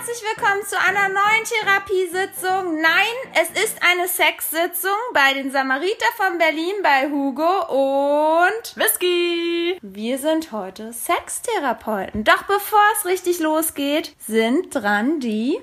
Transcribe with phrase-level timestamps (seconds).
[0.00, 2.80] Herzlich willkommen zu einer neuen Therapiesitzung.
[2.80, 9.78] Nein, es ist eine Sexsitzung bei den Samariter von Berlin bei Hugo und Whisky.
[9.82, 12.24] wir sind heute Sextherapeuten.
[12.24, 15.60] Doch bevor es richtig losgeht, sind dran die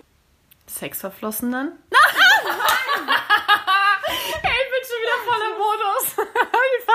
[0.67, 1.71] Sexverflossenen?
[4.43, 6.15] hey, ich bin schon wieder voll im Modus.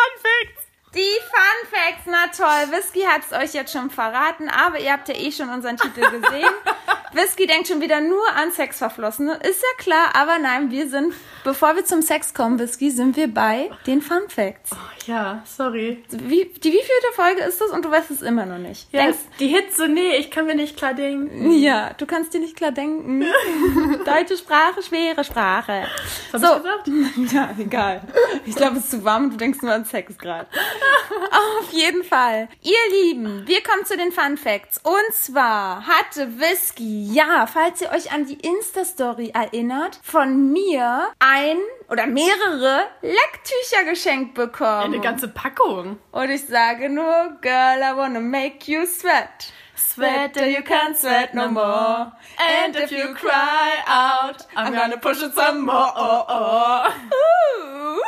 [0.95, 2.03] Die Fun Facts.
[2.05, 2.71] Na toll.
[2.71, 6.03] Whisky hat es euch jetzt schon verraten, aber ihr habt ja eh schon unseren Titel
[6.03, 6.51] gesehen.
[7.13, 9.37] Whisky denkt schon wieder nur an Sexverflossene.
[9.37, 11.15] Ist ja klar, aber nein, wir sind,
[11.45, 14.71] bevor wir zum Sex kommen, Whisky, sind wir bei den Fun Facts.
[15.07, 16.03] Ja, sorry.
[16.11, 18.87] Wie, die wievielte Folge ist das und du weißt es immer noch nicht?
[18.93, 21.51] Ja, Denkst, die Hits so, nee, ich kann mir nicht klar denken.
[21.53, 23.25] ja, du kannst dir nicht klar denken.
[24.05, 25.85] Deutsche Sprache, schwere Sprache.
[26.31, 26.47] Was So.
[26.49, 26.91] hab ich gesagt?
[27.33, 28.03] Ja, egal.
[28.47, 30.47] Ich glaube, es ist zu warm und du denkst nur an Sex gerade.
[31.31, 32.49] Auf jeden Fall.
[32.63, 34.81] Ihr Lieben, wir kommen zu den Fun Facts.
[34.83, 41.57] Und zwar hatte Whisky, ja, falls ihr euch an die Insta-Story erinnert, von mir ein
[41.93, 44.95] oder mehrere Lecktücher geschenkt bekommen.
[44.95, 45.99] Eine ganze Packung.
[46.11, 49.53] Und ich sage nur, Girl, I wanna make you sweat.
[49.77, 52.13] Sweat till you can't sweat no more.
[52.39, 55.93] And if you cry out, I'm gonna push it some more.
[55.95, 56.87] Oh, oh.
[56.89, 57.99] Uh.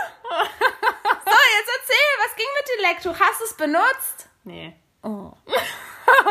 [1.27, 3.21] So, jetzt erzähl, was ging mit dem Lecktuch?
[3.21, 4.29] Hast du es benutzt?
[4.45, 4.73] Nee.
[5.03, 5.33] Oh.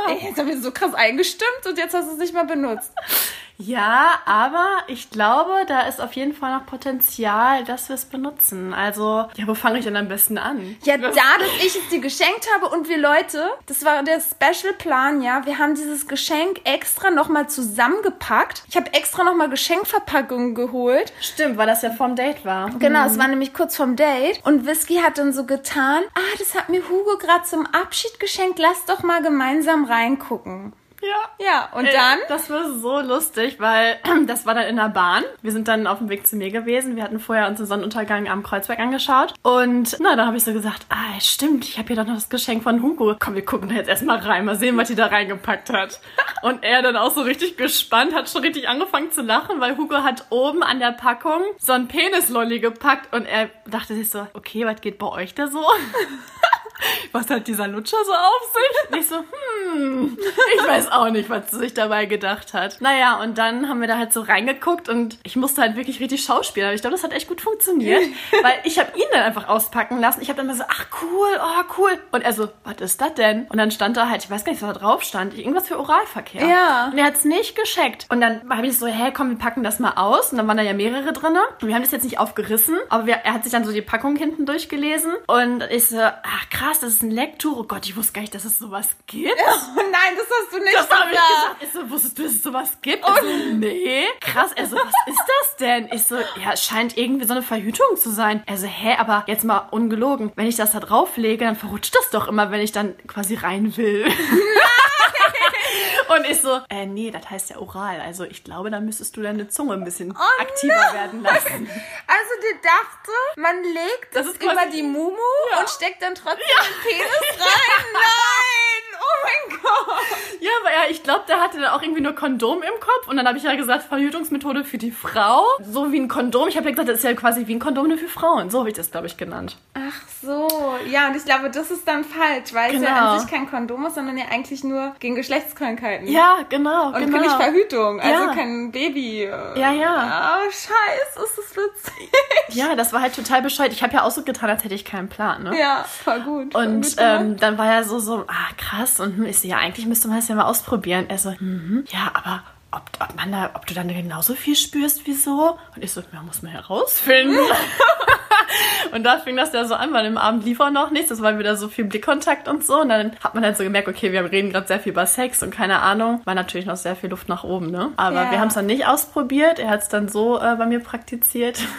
[0.07, 2.91] Ey, jetzt haben wir so krass eingestimmt und jetzt hast du es nicht mal benutzt.
[3.65, 8.73] Ja, aber ich glaube, da ist auf jeden Fall noch Potenzial, dass wir es benutzen.
[8.73, 10.75] Also, ja, wo fange ich denn am besten an?
[10.83, 14.73] Ja, da, dass ich es dir geschenkt habe und wir Leute, das war der Special
[14.73, 18.63] Plan, ja, wir haben dieses Geschenk extra nochmal zusammengepackt.
[18.67, 21.13] Ich habe extra nochmal Geschenkverpackungen geholt.
[21.21, 22.69] Stimmt, weil das ja vom Date war.
[22.79, 26.55] Genau, es war nämlich kurz vorm Date und Whisky hat dann so getan, ah, das
[26.55, 30.73] hat mir Hugo gerade zum Abschied geschenkt, lass doch mal gemeinsam reingucken.
[31.03, 31.45] Ja.
[31.45, 32.19] Ja, und Ey, dann?
[32.29, 35.23] Das war so lustig, weil das war dann in der Bahn.
[35.41, 36.95] Wir sind dann auf dem Weg zu mir gewesen.
[36.95, 39.33] Wir hatten vorher uns den Sonnenuntergang am Kreuzberg angeschaut.
[39.41, 42.29] Und na, da habe ich so gesagt, ah, stimmt, ich habe hier doch noch das
[42.29, 43.15] Geschenk von Hugo.
[43.19, 45.99] Komm, wir gucken da jetzt erstmal rein, mal sehen, was die da reingepackt hat.
[46.41, 50.03] Und er dann auch so richtig gespannt, hat schon richtig angefangen zu lachen, weil Hugo
[50.03, 54.65] hat oben an der Packung so ein Penislolli gepackt und er dachte sich so, okay,
[54.65, 55.63] was geht bei euch da so?
[57.11, 58.91] Was hat dieser Lutscher so auf sich?
[58.91, 60.17] Und ich so, hm,
[60.55, 62.81] ich weiß auch nicht, was sie sich dabei gedacht hat.
[62.81, 66.23] Naja, und dann haben wir da halt so reingeguckt und ich musste halt wirklich richtig
[66.23, 66.67] schauspielen.
[66.67, 68.01] Aber ich glaube, das hat echt gut funktioniert,
[68.41, 70.21] weil ich habe ihn dann einfach auspacken lassen.
[70.21, 71.91] Ich habe dann mal so, ach cool, oh cool.
[72.11, 73.45] Und er so, was ist das denn?
[73.49, 75.79] Und dann stand da halt, ich weiß gar nicht, was da drauf stand, irgendwas für
[75.79, 76.45] Oralverkehr.
[76.45, 76.89] Ja.
[76.91, 78.07] Und er hat's nicht gescheckt.
[78.09, 80.31] Und dann habe ich so, hä, komm, wir packen das mal aus.
[80.31, 81.41] Und dann waren da ja mehrere drinne.
[81.61, 83.81] Und wir haben das jetzt nicht aufgerissen, aber wir, er hat sich dann so die
[83.81, 85.13] Packung hinten durchgelesen.
[85.27, 87.57] Und ich so, ach krass, das ist ein Lecktuch.
[87.57, 89.33] Oh Gott, ich wusste gar nicht, dass es sowas gibt.
[89.37, 91.59] Oh nein, das hast du nicht Das habe ich gesagt.
[91.59, 91.63] gesagt.
[91.63, 93.03] Ich so, wusstest du, dass es sowas gibt?
[93.07, 94.05] Ich so, nee.
[94.21, 94.51] Krass.
[94.55, 95.89] Er so, was ist das denn?
[95.91, 98.43] Ich so, ja, es scheint irgendwie so eine Verhütung zu sein.
[98.45, 100.31] Er so, hä, aber jetzt mal ungelogen.
[100.35, 103.75] Wenn ich das da drauflege, dann verrutscht das doch immer, wenn ich dann quasi rein
[103.77, 104.05] will.
[106.15, 108.01] Und ich so, äh, nee, das heißt ja oral.
[108.01, 110.93] Also ich glaube, da müsstest du deine Zunge ein bisschen Oh aktiver nein.
[110.93, 111.69] werden lassen.
[112.05, 115.17] Also die dachte, man legt Das quasi- über die Mumu
[115.51, 115.59] Ja.
[115.59, 117.85] und steckt dann trotzdem den Penis rein.
[117.93, 118.99] Nein!
[118.99, 120.17] Oh mein Gott!
[120.39, 123.07] Ja, aber ja, ich glaube, der hatte dann auch irgendwie nur Kondom im Kopf.
[123.07, 125.45] Und dann habe ich ja gesagt, Verhütungsmethode für die Frau.
[125.63, 126.47] So wie ein Kondom.
[126.49, 128.49] Ich habe ja gesagt, das ist ja quasi wie ein Kondom nur für Frauen.
[128.49, 129.57] So habe ich das, glaube ich, genannt.
[129.73, 133.11] Ach so, ja, und ich glaube, das ist dann falsch, weil es ja Genau.
[133.13, 135.15] an sich kein Kondom ist, sondern ja eigentlich nur gegen
[135.63, 136.07] Geschlechtskrankheiten.
[136.07, 137.19] Ja, genau, Und genau.
[137.19, 138.33] nicht Verhütung, also Ja.
[138.33, 139.23] kein Baby.
[139.23, 139.95] äh, Ja, ja.
[139.95, 142.11] Ah, scheiße, ist das witzig.
[142.49, 143.71] Ja, das war halt total bescheuert.
[143.71, 145.57] Ich habe ja auch so getan, als hätte ich keinen Plan, ne?
[145.57, 146.53] Ja, voll gut.
[146.55, 147.21] Und gut gemacht.
[147.21, 148.99] ähm, dann war er so, so, ah, krass.
[148.99, 151.05] Und ich so, ja, eigentlich müsste man das ja mal ausprobieren.
[151.09, 152.43] Er so, mhm, ja, aber
[152.75, 155.57] ob, ob, man da, ob du dann genauso viel spürst, wieso?
[155.75, 157.37] Und ich so, ja, muss man herausfinden.
[158.91, 161.09] und da fing das ja so an, weil im Abend lief auch noch nichts.
[161.09, 162.81] Das war wieder so viel Blickkontakt und so.
[162.81, 165.43] Und dann hat man halt so gemerkt, okay, wir reden gerade sehr viel über Sex
[165.43, 166.21] und keine Ahnung.
[166.25, 167.91] War natürlich noch sehr viel Luft nach oben, ne?
[167.97, 168.31] Aber Ja.
[168.31, 169.59] wir haben es dann nicht ausprobiert.
[169.59, 171.59] Er hat es dann so äh, bei mir praktiziert.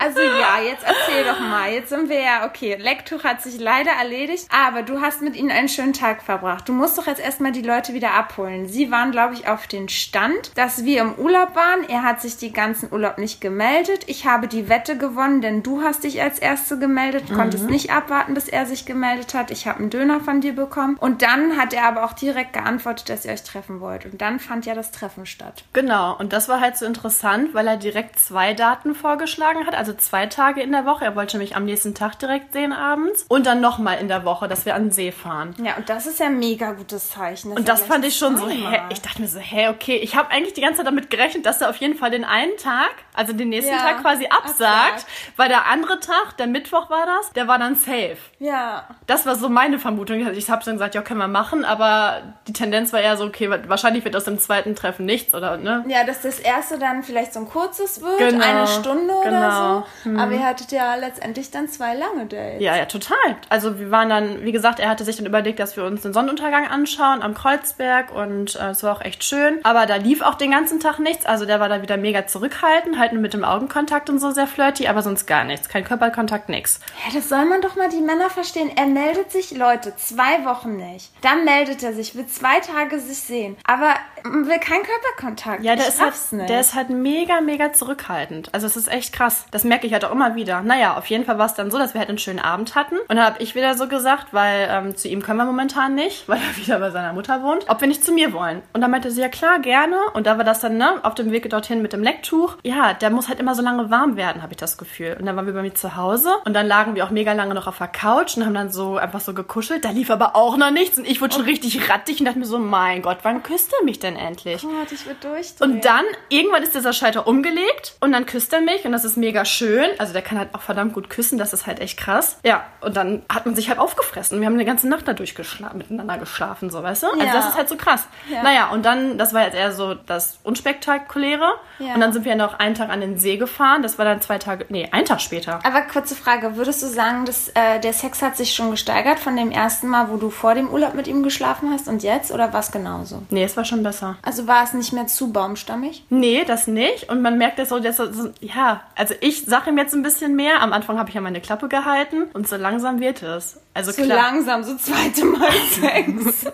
[0.00, 1.72] Also ja, jetzt erzähl doch mal.
[1.72, 5.50] Jetzt sind wir ja, okay, Lecktuch hat sich leider erledigt, aber du hast mit ihnen
[5.50, 6.68] einen schönen Tag verbracht.
[6.68, 8.68] Du musst doch jetzt erstmal die Leute wieder abholen.
[8.68, 11.88] Sie waren, glaube ich, auf den Stand, dass wir im Urlaub waren.
[11.88, 14.04] Er hat sich die ganzen Urlaub nicht gemeldet.
[14.06, 17.70] Ich habe die Wette gewonnen, denn du hast dich als Erste gemeldet, konntest Mhm.
[17.70, 19.50] nicht abwarten, bis er sich gemeldet hat.
[19.50, 20.96] Ich habe einen Döner von dir bekommen.
[21.00, 24.04] Und dann hat er aber auch direkt geantwortet, dass ihr euch treffen wollt.
[24.04, 25.64] Und dann fand ja das Treffen statt.
[25.72, 29.87] Genau, und das war halt so interessant, weil er direkt zwei Daten vorgeschlagen hat, also
[29.96, 31.04] zwei Tage in der Woche.
[31.04, 34.48] Er wollte mich am nächsten Tag direkt sehen abends und dann nochmal in der Woche,
[34.48, 35.54] dass wir an den See fahren.
[35.62, 37.52] Ja, und das ist ja ein mega gutes Zeichen.
[37.52, 40.30] Und das fand ich schon so, hä, ich dachte mir so, hä, okay, ich habe
[40.30, 43.32] eigentlich die ganze Zeit damit gerechnet, dass er auf jeden Fall den einen Tag, also
[43.32, 45.06] den nächsten Ja, Tag quasi absagt, absagt.
[45.36, 48.16] weil der andere Tag, der Mittwoch war das, der war dann safe.
[48.38, 48.84] Ja.
[49.06, 50.26] Das war so meine Vermutung.
[50.32, 53.50] Ich habe dann gesagt, ja, können wir machen, aber die Tendenz war eher so, okay,
[53.66, 55.84] wahrscheinlich wird aus dem zweiten Treffen nichts oder ne?
[55.88, 60.18] Ja, dass das erste dann vielleicht so ein kurzes wird, Genau, eine Stunde oder genau.
[60.18, 60.24] so.
[60.24, 62.60] Aber ihr hattet ja letztendlich dann zwei lange Dates.
[62.60, 63.16] Ja, ja, total.
[63.48, 66.12] Also wir waren dann, wie gesagt, er hatte sich dann überlegt, dass wir uns den
[66.12, 69.60] Sonnenuntergang anschauen am Kreuzberg und äh, es war auch echt schön.
[69.64, 71.26] Aber da lief auch den ganzen Tag nichts.
[71.26, 74.46] Also der war da wieder mega zurückhaltend, halt nur mit dem Augenkontakt und so sehr
[74.46, 75.68] flirty, aber sonst gar nichts.
[75.68, 76.80] Kein Körperkontakt, nix.
[77.06, 78.70] Ja, das soll man doch mal die Männer verstehen.
[78.76, 81.10] Er meldet sich, Leute, zwei Wochen nicht.
[81.22, 83.56] Dann meldet er sich, will zwei Tage sich sehen.
[83.64, 83.94] Aber
[84.24, 85.62] will kein Körperkontakt.
[85.62, 86.50] Ja, der ich ist, halt, nicht.
[86.50, 88.52] der ist halt mega, mega zurückhaltend.
[88.54, 89.44] Also es ist echt krass.
[89.50, 90.62] Das merke ich halt auch immer wieder.
[90.62, 92.96] Naja, auf jeden Fall war es dann so, dass wir halt einen schönen Abend hatten.
[92.96, 96.28] Und dann habe ich wieder so gesagt, weil ähm, zu ihm können wir momentan nicht,
[96.28, 98.62] weil er wieder bei seiner Mutter wohnt, ob wir nicht zu mir wollen.
[98.72, 99.96] Und dann meinte sie, ja klar, gerne.
[100.14, 102.56] Und da war das dann, ne, auf dem Weg dorthin mit dem Lecktuch.
[102.62, 105.16] Ja, der muss halt immer so lange warm werden, habe ich das Gefühl.
[105.18, 107.54] Und dann waren wir bei mir zu Hause und dann lagen wir auch mega lange
[107.54, 109.84] noch auf der Couch und haben dann so einfach so gekuschelt.
[109.84, 112.44] Da lief aber auch noch nichts und ich wurde schon richtig rattig und dachte mir
[112.44, 114.64] so, mein Gott, wann küsst er mich denn endlich?
[114.64, 115.72] Oh, ich wird durchdrehen.
[115.72, 119.16] Und dann, irgendwann ist dieser Schalter umgelegt und dann küsst er mich und das ist
[119.16, 119.57] mega schön.
[119.98, 122.38] Also der kann halt auch verdammt gut küssen, das ist halt echt krass.
[122.44, 124.40] Ja, und dann hat man sich halt aufgefressen.
[124.40, 127.06] Wir haben eine ganze Nacht da durchgeschlafen, miteinander geschlafen, so, weißt du?
[127.08, 127.32] Also Ja.
[127.32, 128.06] das ist halt so krass.
[128.30, 128.42] Ja.
[128.42, 131.54] Naja, und dann, das war jetzt eher so das Unspektakuläre.
[131.78, 131.94] Ja.
[131.94, 133.82] Und dann sind wir noch einen Tag an den See gefahren.
[133.82, 135.60] Das war dann zwei Tage, nee, ein Tag später.
[135.64, 139.36] Aber kurze Frage, würdest du sagen, dass äh, der Sex hat sich schon gesteigert von
[139.36, 142.52] dem ersten Mal, wo du vor dem Urlaub mit ihm geschlafen hast und jetzt oder
[142.52, 143.22] war es genauso?
[143.30, 144.16] Nee, es war schon besser.
[144.22, 146.04] Also war es nicht mehr zu baumstammig?
[146.10, 147.08] Nee, das nicht.
[147.10, 148.00] Und man merkt das so, dass
[148.40, 150.60] ja, also ich sage ihm jetzt ein bisschen mehr.
[150.62, 153.60] Am Anfang habe ich ja meine Klappe gehalten und so langsam wird es.
[153.74, 154.16] Also So klar.
[154.30, 156.46] langsam, so zweite Mal Sex.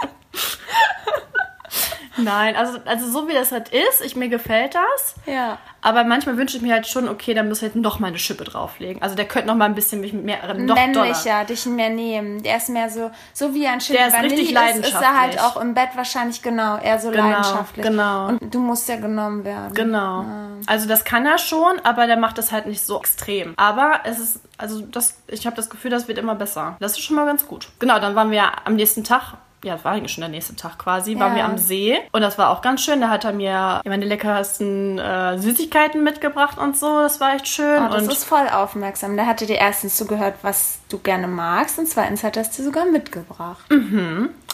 [2.16, 5.14] Nein, also, also so wie das halt ist, ich, mir gefällt das.
[5.26, 5.58] ja.
[5.86, 8.44] Aber manchmal wünsche ich mir halt schon, okay, dann muss halt noch mal eine Schippe
[8.44, 9.02] drauflegen.
[9.02, 10.74] Also der könnte noch mal ein bisschen mich mehr, äh, noch.
[10.74, 12.42] Männlicher, dich mehr nehmen.
[12.42, 15.00] Der ist mehr so, so wie ein Schild Der ist Vanille richtig ist, ist er
[15.00, 15.40] halt leidenschaftlich.
[15.42, 17.84] auch im Bett wahrscheinlich genau, eher so Genau, leidenschaftlich.
[17.84, 18.28] genau.
[18.28, 19.74] Und du musst ja genommen werden.
[19.74, 20.24] Genau.
[20.66, 23.52] Also das kann er schon, aber der macht das halt nicht so extrem.
[23.58, 26.78] Aber es ist, also das, ich habe das Gefühl, das wird immer besser.
[26.80, 27.68] Das ist schon mal ganz gut.
[27.78, 29.34] Genau, dann waren wir am nächsten Tag.
[29.64, 31.18] Ja, das war eigentlich schon der nächste Tag quasi.
[31.18, 31.36] Waren Ja.
[31.38, 33.00] wir am See und das war auch ganz schön.
[33.00, 37.00] Da hat er mir meine leckersten äh, Süßigkeiten mitgebracht und so.
[37.00, 37.82] Das war echt schön.
[37.84, 39.16] Oh, das und ist voll aufmerksam.
[39.16, 42.62] Da hatte dir erstens zugehört, was du gerne magst und zweitens hat er es dir
[42.62, 43.64] sogar mitgebracht.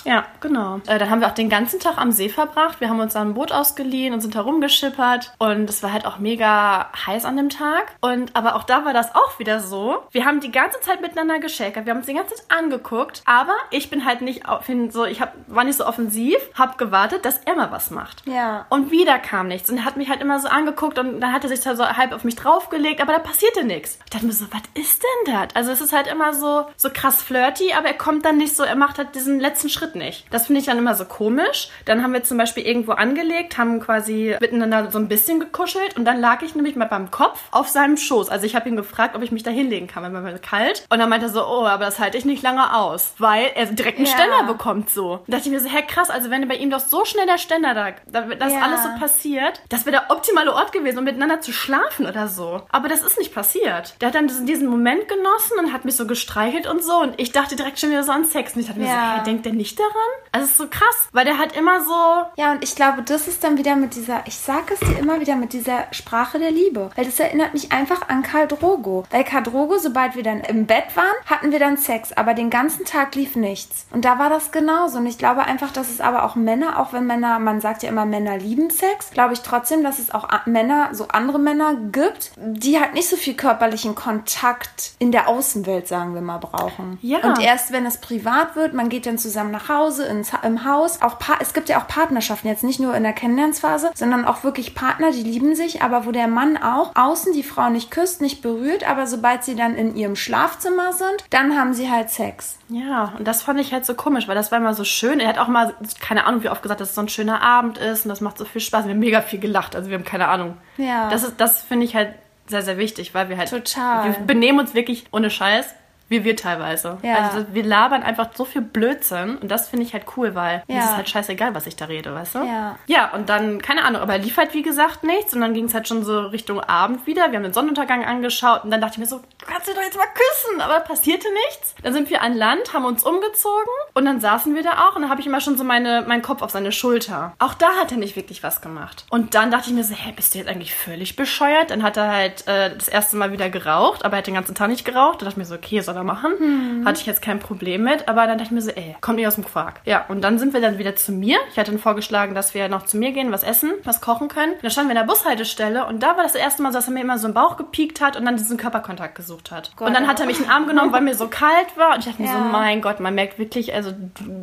[0.05, 0.81] Ja, genau.
[0.87, 2.81] Äh, dann haben wir auch den ganzen Tag am See verbracht.
[2.81, 5.33] Wir haben uns dann ein Boot ausgeliehen und sind herumgeschippert.
[5.39, 7.93] Und es war halt auch mega heiß an dem Tag.
[8.01, 9.99] Und aber auch da war das auch wieder so.
[10.11, 11.85] Wir haben die ganze Zeit miteinander geschäkert.
[11.85, 13.23] Wir haben uns die ganze Zeit angeguckt.
[13.27, 16.79] Aber ich bin halt nicht auf, bin so, ich hab, war nicht so offensiv, hab
[16.79, 18.27] gewartet, dass er mal was macht.
[18.27, 18.67] Ja.
[18.69, 19.71] Und wieder kam nichts.
[19.71, 22.13] Und er hat mich halt immer so angeguckt und dann hat er sich so halb
[22.13, 23.99] auf mich draufgelegt, aber da passierte nichts.
[24.05, 25.55] Ich dachte mir so, was ist denn das?
[25.55, 28.63] Also es ist halt immer so, so krass flirty, aber er kommt dann nicht so,
[28.63, 30.27] er macht halt diesen letzten Schritt nicht.
[30.31, 31.69] Das finde ich dann immer so komisch.
[31.85, 36.05] Dann haben wir zum Beispiel irgendwo angelegt, haben quasi miteinander so ein bisschen gekuschelt und
[36.05, 38.29] dann lag ich nämlich mal beim Kopf auf seinem Schoß.
[38.29, 40.87] Also ich habe ihn gefragt, ob ich mich da hinlegen kann, weil mir war kalt.
[40.91, 43.67] Und dann meinte er so, oh, aber das halte ich nicht lange aus, weil er
[43.67, 44.13] direkt einen Ja.
[44.13, 45.13] Ständer bekommt so.
[45.27, 47.39] Und dachte ich mir so, hä, krass, also wenn bei ihm doch so schnell der
[47.39, 48.61] Ständer da, da das Ja.
[48.63, 52.63] alles so passiert, das wäre der optimale Ort gewesen, um miteinander zu schlafen oder so.
[52.71, 53.95] Aber das ist nicht passiert.
[54.01, 57.01] Der hat dann diesen, Moment genossen und hat mich so gestreichelt und so.
[57.01, 58.55] Und ich dachte direkt schon wieder so an Sex.
[58.55, 59.15] Und ich dachte mir Ja.
[59.17, 59.91] so, hä, denkt der nicht daran?
[60.33, 63.27] Also es ist so krass, weil der hat immer so, Ja, und ich glaube, das
[63.29, 66.51] ist dann wieder mit dieser, ich sage es dir immer wieder, mit dieser Sprache der
[66.51, 66.91] Liebe.
[66.95, 69.05] Weil das erinnert mich einfach an Karl Drogo.
[69.11, 72.51] Weil Karl Drogo, sobald wir dann im Bett waren, hatten wir dann Sex, aber den
[72.51, 73.87] ganzen Tag lief nichts.
[73.91, 74.80] Und da war das genauso.
[74.81, 74.99] Genauso.
[74.99, 77.89] Und ich glaube einfach, dass es aber auch Männer, auch wenn Männer, man sagt ja
[77.89, 82.33] immer, Männer lieben Sex, glaube ich trotzdem, dass es auch Männer, so andere Männer gibt,
[82.37, 86.99] die halt nicht so viel körperlichen Kontakt in der Außenwelt, sagen wir mal, brauchen.
[87.03, 87.19] Ja.
[87.19, 91.03] Und erst wenn es privat wird, man geht dann zusammen nach Hause, ins, im Haus,
[91.03, 94.45] auch pa es gibt ja auch Partnerschaften, jetzt nicht nur in der Kennenlernphase, sondern auch
[94.45, 98.21] wirklich Partner, die lieben sich, aber wo der Mann auch außen die Frau nicht küsst,
[98.21, 102.59] nicht berührt, aber sobald sie dann in ihrem Schlafzimmer sind, dann haben sie halt Sex.
[102.71, 105.21] Ja, und das fand ich halt so komisch, weil das war immer so schön.
[105.21, 107.79] Er hat auch mal, keine Ahnung, wie oft gesagt, dass es so ein schöner Abend
[107.79, 108.85] ist und das macht so viel Spaß.
[108.85, 110.57] Wir haben mega viel gelacht, also wir haben keine Ahnung.
[110.77, 111.09] Ja.
[111.11, 112.15] Das ist, das finde ich halt
[112.47, 113.51] sehr, sehr wichtig, weil wir halt.
[113.51, 114.05] Total.
[114.05, 115.75] Wir benehmen uns wirklich ohne Scheiß,
[116.11, 116.99] wie wir teilweise.
[117.03, 117.31] Ja.
[117.31, 120.81] Also wir labern einfach so viel Blödsinn und das finde ich halt cool, weil Ja.
[120.81, 122.39] ist es halt scheißegal, was ich da rede, weißt du?
[122.41, 122.77] Ja.
[122.87, 125.73] Ja, und dann, keine Ahnung, aber lief halt wie gesagt nichts und dann ging es
[125.75, 127.31] halt schon so Richtung Abend wieder.
[127.31, 129.83] Wir haben den Sonnenuntergang angeschaut und dann dachte ich mir so, du kannst dich doch
[129.83, 131.75] jetzt mal küssen, aber passierte nichts.
[131.83, 135.03] Dann sind wir an Land, haben uns umgezogen und dann saßen wir da auch und
[135.03, 137.35] dann habe ich immer schon so meine, meinen Kopf auf seine Schulter.
[137.39, 139.05] Auch da hat er nicht wirklich was gemacht.
[139.11, 141.71] Und dann dachte ich mir so, hä, bist du jetzt eigentlich völlig bescheuert?
[141.71, 144.57] Dann hat er halt äh, das erste Mal wieder geraucht, aber er hat den ganzen
[144.57, 145.21] Tag nicht geraucht.
[145.23, 146.83] Da dachte ich mir so, okay, soll er machen.
[146.85, 149.27] Hatte ich jetzt kein Problem mit, aber dann dachte ich mir so, ey, kommt nicht
[149.27, 149.81] aus dem Quark.
[149.85, 151.39] Ja, und dann sind wir dann wieder zu mir.
[151.51, 154.53] Ich hatte dann vorgeschlagen, dass wir noch zu mir gehen, was essen, was kochen können.
[154.55, 156.89] Und dann standen wir in der Bushaltestelle und da war das erste Mal so, dass
[156.89, 159.73] er mir immer so im Bauch gepiekt hat und dann diesen Körperkontakt gesucht hat.
[159.77, 161.95] Gott, und dann hat er mich in den Arm genommen, weil mir so kalt war
[161.95, 162.41] und ich dachte mir so, Ja.
[162.45, 163.93] mein Gott, man merkt wirklich, also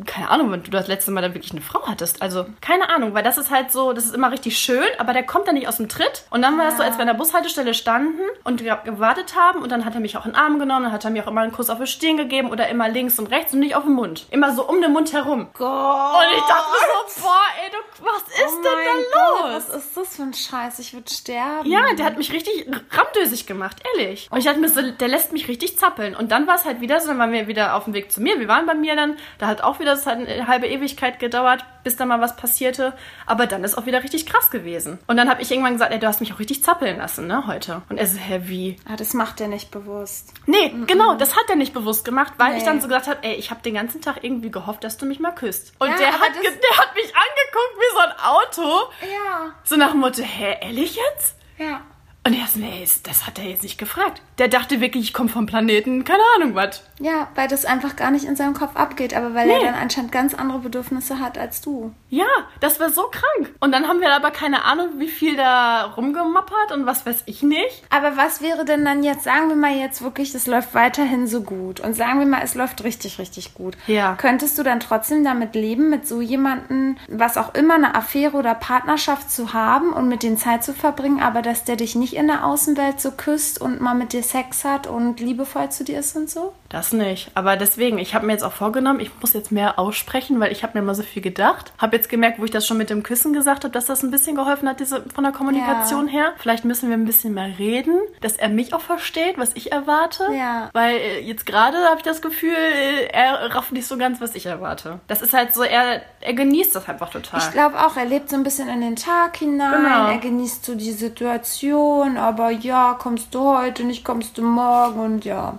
[0.06, 2.22] keine Ahnung, wenn du das letzte Mal dann wirklich eine Frau hattest.
[2.22, 5.22] Also keine Ahnung, weil das ist halt so, das ist immer richtig schön, aber der
[5.24, 6.24] kommt dann nicht aus dem Tritt.
[6.30, 9.72] Und dann war es so, als wir an der Bushaltestelle standen und gewartet haben und
[9.72, 11.47] dann hat er mich auch in den Arm genommen, dann hat er mir auch immer
[11.48, 13.94] einen Kuss auf die Stirn gegeben oder immer links und rechts und nicht auf den
[13.94, 14.26] Mund.
[14.30, 15.48] Immer so um den Mund herum.
[15.54, 16.16] Gott.
[16.16, 16.76] Und ich dachte
[17.16, 19.68] so, boah, ey, du, was ist Oh denn da Gott, los?
[19.68, 20.78] Was ist das für ein Scheiß?
[20.78, 21.68] Ich würde sterben.
[21.68, 24.28] Ja, der hat mich richtig ramdösig gemacht, ehrlich.
[24.30, 26.14] Und ich dachte mir so, der lässt mich richtig zappeln.
[26.14, 28.20] Und dann war es halt wieder so, dann waren wir wieder auf dem Weg zu
[28.20, 28.38] mir.
[28.38, 31.64] Wir waren bei mir dann, da hat auch wieder, das hat eine halbe Ewigkeit gedauert,
[31.84, 32.92] bis da mal was passierte.
[33.26, 34.98] Aber dann ist auch wieder richtig krass gewesen.
[35.06, 37.46] Und dann habe ich irgendwann gesagt, ey, du hast mich auch richtig zappeln lassen, ne,
[37.46, 37.82] heute.
[37.88, 38.76] Und er so, hä, wie?
[38.90, 40.32] Ah, das macht er nicht bewusst.
[40.46, 42.64] Nee, genau, das hat er nicht bewusst gemacht, weil ich Nee.
[42.66, 45.20] dann so gesagt habe, ey, ich habe den ganzen Tag irgendwie gehofft, dass du mich
[45.20, 45.72] mal küsst.
[45.78, 48.90] Und Ja, der, hat, der hat mich angeguckt wie so ein Auto.
[49.02, 49.54] Ja.
[49.64, 51.36] So nach dem Motto, hä, ehrlich jetzt?
[51.58, 51.80] Ja.
[52.28, 54.20] Und er ist, nee, das hat er jetzt nicht gefragt.
[54.38, 56.82] Der dachte wirklich, ich komme vom Planeten, keine Ahnung was.
[57.00, 59.54] Ja, weil das einfach gar nicht in seinem Kopf abgeht, aber weil Nee.
[59.54, 61.92] er dann anscheinend ganz andere Bedürfnisse hat als du.
[62.10, 62.26] Ja,
[62.60, 63.54] das war so krank.
[63.60, 67.42] Und dann haben wir aber keine Ahnung, wie viel da rumgemoppert und was weiß ich
[67.42, 67.82] nicht.
[67.90, 71.40] Aber was wäre denn dann jetzt, sagen wir mal jetzt wirklich, es läuft weiterhin so
[71.42, 73.76] gut und sagen wir mal, es läuft richtig, richtig gut.
[73.86, 74.16] Ja.
[74.16, 78.54] Könntest du dann trotzdem damit leben, mit so jemanden, was auch immer, eine Affäre oder
[78.54, 82.26] Partnerschaft zu haben und mit denen Zeit zu verbringen, aber dass der dich nicht in
[82.26, 86.16] der Außenwelt so küsst und mal mit dir Sex hat und liebevoll zu dir ist
[86.16, 86.52] und so?
[86.70, 87.30] Das nicht.
[87.34, 90.62] Aber deswegen, ich habe mir jetzt auch vorgenommen, ich muss jetzt mehr aussprechen, weil ich
[90.62, 91.72] habe mir mal so viel gedacht.
[91.78, 94.10] Habe jetzt gemerkt, wo ich das schon mit dem Küssen gesagt habe, dass das ein
[94.10, 96.32] bisschen geholfen hat, diese von der Kommunikation her.
[96.36, 100.24] Vielleicht müssen wir ein bisschen mehr reden, dass er mich auch versteht, was ich erwarte.
[100.36, 100.68] Ja.
[100.74, 104.34] Weil äh, jetzt gerade habe ich das Gefühl, äh, er rafft nicht so ganz, was
[104.34, 105.00] ich erwarte.
[105.06, 107.40] Das ist halt so, er, er genießt das einfach total.
[107.40, 110.08] Ich glaube auch, er lebt so ein bisschen in den Tag hinein, Genau.
[110.10, 115.24] er genießt so die Situation, aber ja, kommst du heute, nicht kommst du morgen und
[115.24, 115.58] ja.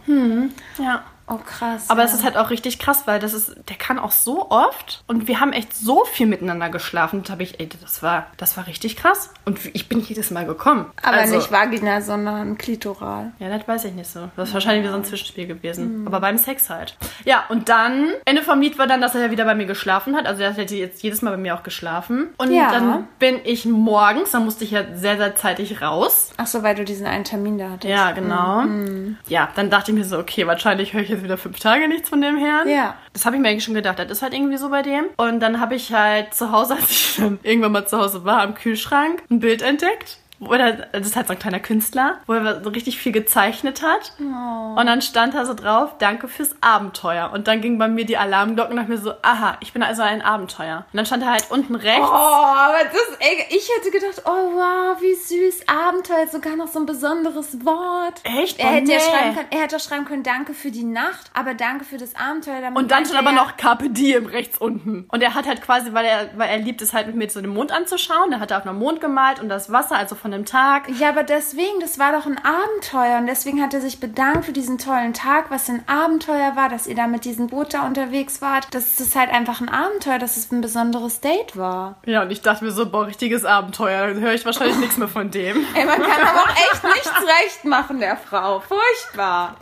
[0.78, 0.99] ja.
[1.30, 1.86] Oh krass.
[1.90, 2.08] Aber ja.
[2.08, 5.28] es ist halt auch richtig krass, weil das ist, der kann auch so oft und
[5.28, 7.24] wir haben echt so viel miteinander geschlafen.
[7.24, 9.30] Da habe ich, ey, das war, das war richtig krass.
[9.46, 10.88] Und ich bin jedes Mal gekommen.
[11.04, 13.32] aber Also- nicht vaginal, sondern klitoral.
[13.40, 14.30] Ja, das weiß ich nicht so.
[14.36, 16.04] Das ist wahrscheinlich wie so ein Zwischenspiel gewesen.
[16.08, 16.98] Aber beim Sex halt.
[17.26, 20.16] Ja, und dann, Ende vom Lied war dann, dass er ja wieder bei mir geschlafen
[20.16, 20.26] hat.
[20.26, 22.30] Also er hat jetzt jedes Mal bei mir auch geschlafen.
[22.38, 22.72] Und Ja.
[22.72, 26.32] dann bin ich morgens, dann musste ich ja sehr, sehr zeitig raus.
[26.38, 27.92] Ach so, weil du diesen einen Termin da hattest.
[27.94, 28.62] Ja, genau.
[28.62, 29.18] Mhm.
[29.28, 32.10] Ja, dann dachte ich mir so, okay, wahrscheinlich höre ich jetzt wieder fünf Tage nichts
[32.10, 32.68] von dem Herrn.
[32.70, 32.96] Ja.
[33.14, 34.00] Das habe ich mir eigentlich schon gedacht.
[34.00, 35.06] Das ist halt irgendwie so bei dem.
[35.18, 38.56] Und dann habe ich halt zu Hause, als ich irgendwann mal zu Hause war, am
[38.56, 40.18] Kühlschrank ein Bild entdeckt.
[40.40, 43.82] Wo er, das ist halt so ein kleiner Künstler, wo er so richtig viel gezeichnet
[43.82, 44.14] hat.
[44.20, 44.80] Oh.
[44.80, 47.32] Und dann stand da so drauf, danke fürs Abenteuer.
[47.34, 50.22] Und dann ging bei mir die Alarmglocken nach mir so, aha, ich bin also ein
[50.22, 50.86] Abenteuer.
[50.92, 52.08] Und dann stand er halt unten rechts.
[52.10, 56.80] Oh, aber das, ey, ich hätte gedacht, oh wow, wie süß, Abenteuer, sogar noch so
[56.80, 58.22] ein besonderes Wort.
[58.24, 58.60] Echt?
[58.60, 59.04] Er Oh, hätte ja nee.
[59.04, 62.16] schreiben können, er hätte auch schreiben können, danke für die Nacht, aber danke für das
[62.16, 62.62] Abenteuer.
[62.62, 65.06] Damit Und dann stand aber er- noch Carpe Diem rechts unten.
[65.10, 67.42] Und er hat halt quasi, weil er, weil er liebt es halt mit mir so
[67.42, 70.29] den Mond anzuschauen, da hat er auf einem Mond gemalt und das Wasser, also von
[70.32, 70.90] dem Tag.
[71.00, 74.52] Ja, aber deswegen, das war doch ein Abenteuer und deswegen hat er sich bedankt für
[74.52, 78.42] diesen tollen Tag, was ein Abenteuer war, dass ihr da mit diesem Boot da unterwegs
[78.42, 78.68] wart.
[78.72, 81.98] Das ist halt einfach ein Abenteuer, dass es ein besonderes Date war.
[82.06, 84.08] Ja, und ich dachte mir so, boah, richtiges Abenteuer.
[84.08, 85.66] Dann höre ich wahrscheinlich nichts mehr von dem.
[85.76, 88.60] Ey, man kann aber auch echt nichts recht machen, der Frau.
[88.60, 89.56] Furchtbar.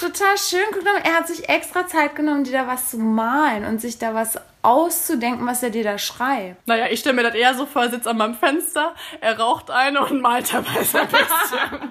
[0.00, 0.60] Total schön.
[0.84, 4.14] Mal, er hat sich extra Zeit genommen, dir da was zu malen und sich da
[4.14, 6.66] was auszudenken, was er dir da schreibt.
[6.68, 9.70] Naja, ich stelle mir das eher so vor, er sitzt an meinem Fenster, er raucht
[9.70, 11.90] eine und malt dabei so ein bisschen.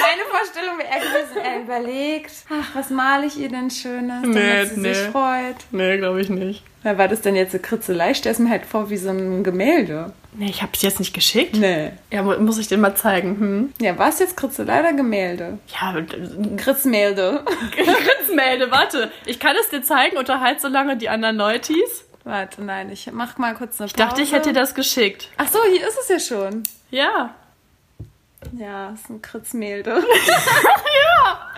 [0.00, 4.64] Meine Vorstellung wäre gewesen, er überlegt, ach, was male ich ihr denn Schönes, damit Nee,
[4.66, 4.94] sie nee.
[4.94, 5.56] sich freut.
[5.72, 6.62] nee, glaube ich nicht.
[6.84, 8.14] Na, war das denn jetzt so Kritzelei?
[8.14, 10.12] Stell es mir halt vor wie so ein Gemälde.
[10.32, 11.56] Nee, ich hab's jetzt nicht geschickt.
[11.56, 11.90] Nee.
[12.10, 13.38] Ja, mu- muss ich den mal zeigen.
[13.38, 13.72] Hm?
[13.80, 15.58] Ja, war es jetzt Kritzelei oder Gemälde?
[15.80, 15.94] Ja,
[16.56, 17.44] Kritzmälde.
[17.72, 19.10] Grinsmelde, warte.
[19.26, 22.04] Ich kann es dir zeigen, unterhalt so lange die anderen Leutis.
[22.24, 23.92] Warte, nein, ich mach mal kurz eine Pause.
[23.96, 25.28] Ich dachte, ich hätte dir das geschickt.
[25.36, 26.62] Ach so, hier ist es ja schon.
[26.90, 27.34] Ja.
[28.56, 29.90] Ja, ist ein Kritzmälde.
[31.24, 31.49] ja.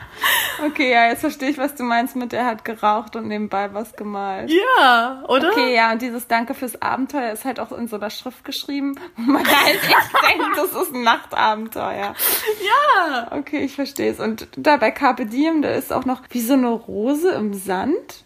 [0.64, 3.94] Okay, ja, jetzt verstehe ich, was du meinst mit, er hat geraucht und nebenbei was
[3.96, 4.50] gemalt.
[4.50, 5.50] Ja, oder?
[5.50, 8.94] Okay, ja, und dieses Danke fürs Abenteuer ist halt auch in so einer Schrift geschrieben,
[9.16, 12.14] wo man halt echt denkt, das ist ein Nachtabenteuer.
[12.14, 13.28] Ja.
[13.32, 14.20] Okay, ich verstehe es.
[14.20, 18.24] Und da bei Carpe Diem, da ist auch noch wie so eine Rose im Sand.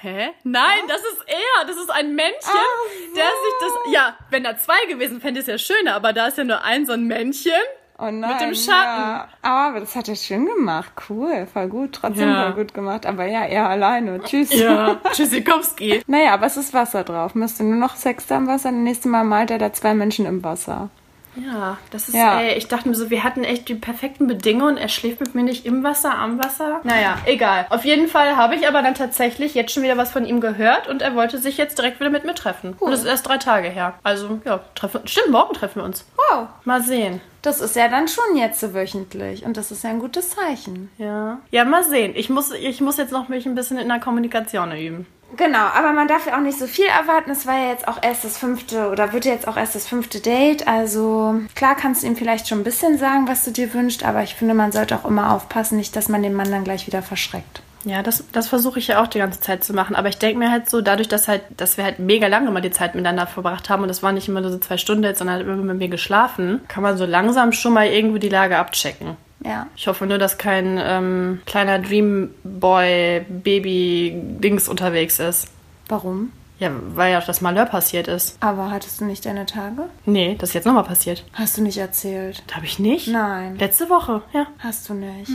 [0.00, 0.30] Hä?
[0.44, 1.66] Nein, das ist er.
[1.66, 3.92] Das ist ein Männchen, Ach der sich das.
[3.92, 6.62] Ja, wenn da zwei gewesen, fände ich es ja schöner, aber da ist ja nur
[6.62, 7.52] ein so ein Männchen.
[8.00, 8.38] Oh nein.
[8.38, 9.02] dem Schatten.
[9.02, 9.28] Ja.
[9.42, 10.92] Aber das hat er schön gemacht.
[11.08, 11.94] Cool, voll gut.
[11.94, 12.44] Trotzdem Ja.
[12.52, 13.06] voll gut gemacht.
[13.06, 14.20] Aber ja, er alleine.
[14.22, 14.52] Tschüss.
[14.52, 14.96] Ja.
[15.12, 16.02] Tschüssikowski.
[16.06, 17.34] Naja, aber es ist Wasser drauf.
[17.34, 18.70] Müsste nur noch Sex da im Wasser.
[18.70, 20.90] Das nächste Mal malt er da zwei Menschen im Wasser.
[21.36, 22.40] Ja, das ist, Ja.
[22.40, 24.76] ey, ich dachte mir so, wir hatten echt die perfekten Bedingungen.
[24.76, 26.80] Er schläft mit mir nicht im Wasser, am Wasser.
[26.84, 27.66] Naja, egal.
[27.70, 30.88] Auf jeden Fall habe ich aber dann tatsächlich jetzt schon wieder was von ihm gehört
[30.88, 32.74] und er wollte sich jetzt direkt wieder mit mir treffen.
[32.80, 33.94] Und das ist erst drei Tage her.
[34.02, 36.04] Also, ja, treffen, stimmt, morgen treffen wir uns.
[36.16, 36.48] Wow.
[36.64, 37.20] Mal sehen.
[37.42, 39.44] Das ist ja dann schon jetzt so wöchentlich.
[39.44, 40.90] Und das ist ja ein gutes Zeichen.
[40.98, 41.38] Ja.
[41.50, 42.12] Ja, mal sehen.
[42.16, 45.06] Ich muss, ich muss jetzt noch mich ein bisschen in der Kommunikation üben.
[45.36, 47.30] Genau, aber man darf ja auch nicht so viel erwarten.
[47.30, 49.86] Es war ja jetzt auch erst das fünfte oder wird ja jetzt auch erst das
[49.86, 50.66] fünfte Date.
[50.66, 54.22] Also klar kannst du ihm vielleicht schon ein bisschen sagen, was du dir wünschst, aber
[54.22, 57.02] ich finde, man sollte auch immer aufpassen, nicht, dass man den Mann dann gleich wieder
[57.02, 57.62] verschreckt.
[57.84, 59.94] Ja, das, das versuche ich ja auch die ganze Zeit zu machen.
[59.94, 62.60] Aber ich denke mir halt so, dadurch, dass halt, dass wir halt mega lange mal
[62.60, 65.18] die Zeit miteinander verbracht haben und das war nicht immer nur so zwei Stunden jetzt,
[65.18, 68.58] sondern halt immer mit mir geschlafen, kann man so langsam schon mal irgendwo die Lage
[68.58, 69.16] abchecken.
[69.44, 69.68] Ja.
[69.76, 75.46] Ich hoffe nur, dass kein ähm, kleiner Dreamboy-Baby-Dings unterwegs ist.
[75.88, 76.32] Warum?
[76.58, 78.36] Ja, weil ja das Malheur passiert ist.
[78.40, 79.84] Aber hattest du nicht deine Tage?
[80.06, 81.24] Nee, das ist jetzt nochmal passiert.
[81.34, 82.42] Hast du nicht erzählt?
[82.52, 83.06] Habe ich nicht.
[83.06, 83.56] Nein.
[83.58, 84.48] Letzte Woche, ja.
[84.58, 85.30] Hast du nicht.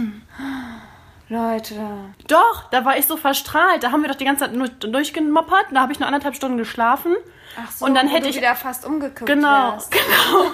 [1.30, 1.76] Leute.
[2.28, 3.84] Doch, da war ich so verstrahlt.
[3.84, 5.68] Da haben wir doch die ganze Zeit nur durchgemoppert.
[5.72, 7.16] Da habe ich nur anderthalb Stunden geschlafen.
[7.58, 9.92] Ach so, Und dann hätte ich- wieder fast umgekippt Genau, wärst.
[9.92, 10.04] genau.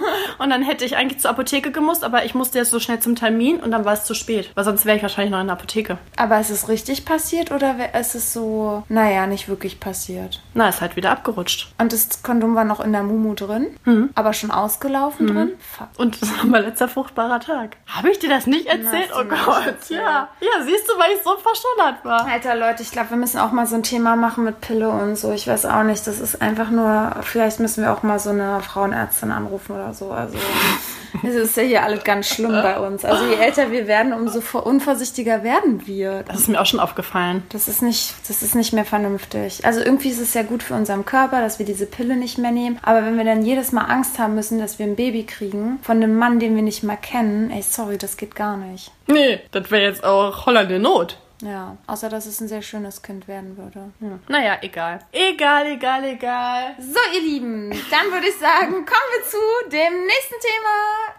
[0.40, 3.16] Und dann hätte ich eigentlich zur Apotheke gemusst, aber ich musste jetzt so schnell zum
[3.16, 4.52] Termin und dann war es zu spät.
[4.56, 5.98] Weil sonst wäre ich wahrscheinlich noch in der Apotheke.
[6.16, 10.42] Aber ist es richtig passiert oder ist es so, naja, nicht wirklich passiert?
[10.54, 11.74] Na, ist halt wieder abgerutscht.
[11.78, 13.78] Und das Kondom war noch in der Mumu drin,
[14.16, 15.52] aber schon ausgelaufen drin?
[15.60, 15.88] Fuck.
[15.98, 17.76] Und das war mein letzter fruchtbarer Tag.
[17.88, 19.10] Habe ich dir das nicht erzählt?
[19.14, 20.02] Oh Gott, erzählt.
[20.02, 20.30] ja.
[20.40, 22.26] Ja, siehst du, weil ich so verschonnert war.
[22.28, 25.16] Alter Leute, ich glaube, wir müssen auch mal so ein Thema machen mit Pille und
[25.18, 25.32] so.
[25.34, 26.06] Ich weiß auch nicht.
[26.08, 26.89] Das ist einfach nur,
[27.22, 30.12] vielleicht müssen wir auch mal so eine Frauenärztin anrufen oder so.
[30.12, 30.38] Also,
[31.24, 33.04] es ist ja hier alles ganz schlimm bei uns.
[33.06, 36.24] Also, je älter wir werden, umso vor- unvorsichtiger werden wir.
[36.24, 37.44] Das ist mir auch schon aufgefallen.
[37.50, 39.66] Das ist nicht, das ist nicht mehr vernünftig.
[39.66, 42.52] Also irgendwie ist es ja gut für unseren Körper, dass wir diese Pille nicht mehr
[42.52, 42.80] nehmen.
[42.84, 45.98] Aber wenn wir dann jedes Mal Angst haben müssen, dass wir ein Baby kriegen von
[45.98, 48.92] einem Mann, den wir nicht mal kennen, ey, sorry, das geht gar nicht.
[49.08, 51.18] Nee, das wäre jetzt auch Holland in Not.
[51.42, 53.92] Ja, außer dass es ein sehr schönes Kind werden würde.
[54.02, 54.20] Ja.
[54.28, 55.00] Naja, egal.
[55.12, 56.76] Egal, egal, egal.
[56.80, 59.38] So, ihr Lieben, dann würde ich sagen, kommen wir zu
[59.70, 61.16] dem nächsten Thema.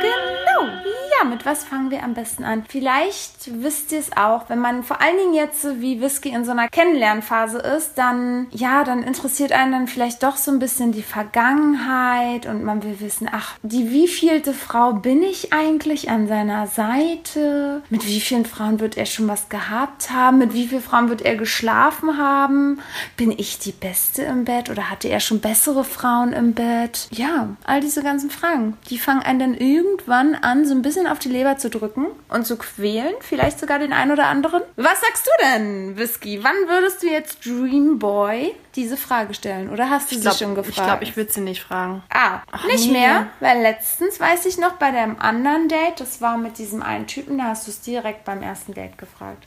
[0.00, 0.72] Genau.
[1.18, 2.64] Ja, mit was fangen wir am besten an?
[2.68, 6.50] Vielleicht wisst ihr es auch, wenn man vor allen Dingen jetzt wie Whisky in so
[6.50, 11.02] einer Kennenlernphase ist, dann, ja, dann interessiert einen dann vielleicht doch so ein bisschen die
[11.02, 17.82] Vergangenheit und man will wissen, ach, die wievielte Frau bin ich eigentlich an seiner Seite?
[17.88, 20.38] Mit wie vielen Frauen wird er schon was gehabt haben?
[20.38, 22.80] Mit wie vielen Frauen wird er geschlafen haben?
[23.16, 27.08] Bin ich die Beste im Bett oder hatte er schon bessere Frauen im Bett?
[27.10, 31.18] Ja, all diese ganzen Fragen, die fangen einen dann irgendwann an, so ein bisschen auf
[31.18, 34.62] die Leber zu drücken und zu quälen, vielleicht sogar den einen oder anderen.
[34.76, 36.42] Was sagst du denn, Whisky?
[36.42, 39.70] Wann würdest du jetzt Dreamboy diese Frage stellen?
[39.70, 40.88] Oder hast du Ich sie glaube, schon ich, gefragt?
[40.88, 42.02] glaub, ich würde sie nicht fragen.
[42.10, 42.92] Ah, nicht nee.
[42.98, 47.06] mehr, weil letztens weiß ich noch bei dem anderen Date, das war mit diesem einen
[47.06, 49.44] Typen, da hast du es direkt beim ersten Date gefragt.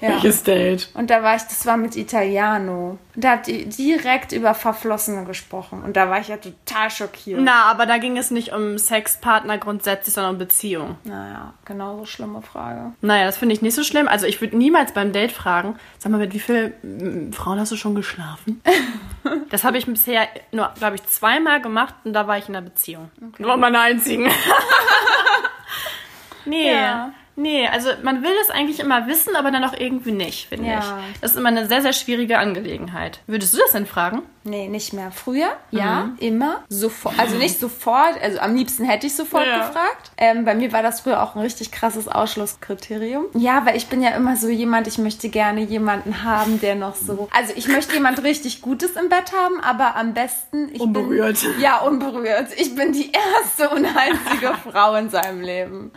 [0.00, 0.10] Ja.
[0.10, 0.88] Welches Date?
[0.94, 2.98] Und da war ich, das war mit Italiano.
[3.14, 5.82] Und da habt ihr direkt über Verflossene gesprochen.
[5.82, 7.40] Und da war ich ja total schockiert.
[7.42, 10.96] Na, aber da ging es nicht um Sexpartner grundsätzlich, sondern um Beziehung.
[11.02, 12.92] Naja, genauso schlimme Frage.
[13.00, 14.06] Naja, das finde ich nicht so schlimm.
[14.06, 17.76] Also ich würde niemals beim Date fragen, sag mal, mit wie vielen Frauen hast du
[17.76, 18.62] schon geschlafen?
[19.50, 22.64] das habe ich bisher nur, glaube ich, zweimal gemacht und da war ich in einer
[22.64, 23.10] Beziehung.
[23.38, 24.30] Nur meine einzigen.
[26.44, 26.72] nee.
[26.72, 27.12] Ja.
[27.40, 30.78] Nee, also man will das eigentlich immer wissen, aber dann auch irgendwie nicht, finde Ja.
[31.12, 31.20] ich.
[31.20, 33.20] Das ist immer eine sehr, sehr schwierige Angelegenheit.
[33.28, 34.22] Würdest du das denn fragen?
[34.48, 35.10] Nee, nicht mehr.
[35.10, 36.62] Früher, ja, immer.
[36.68, 37.18] Sofort.
[37.18, 39.58] Also nicht sofort, also am liebsten hätte ich sofort Ja.
[39.66, 40.10] gefragt.
[40.16, 43.26] Ähm, bei mir war das früher auch ein richtig krasses Ausschlusskriterium.
[43.34, 46.94] Ja, weil ich bin ja immer so jemand, ich möchte gerne jemanden haben, der noch
[46.94, 47.28] so.
[47.36, 50.70] Also ich möchte jemand richtig Gutes im Bett haben, aber am besten.
[50.72, 51.40] Ich Unberührt.
[51.42, 52.48] Bin, ja, unberührt.
[52.56, 55.92] Ich bin die erste und einzige Frau in seinem Leben.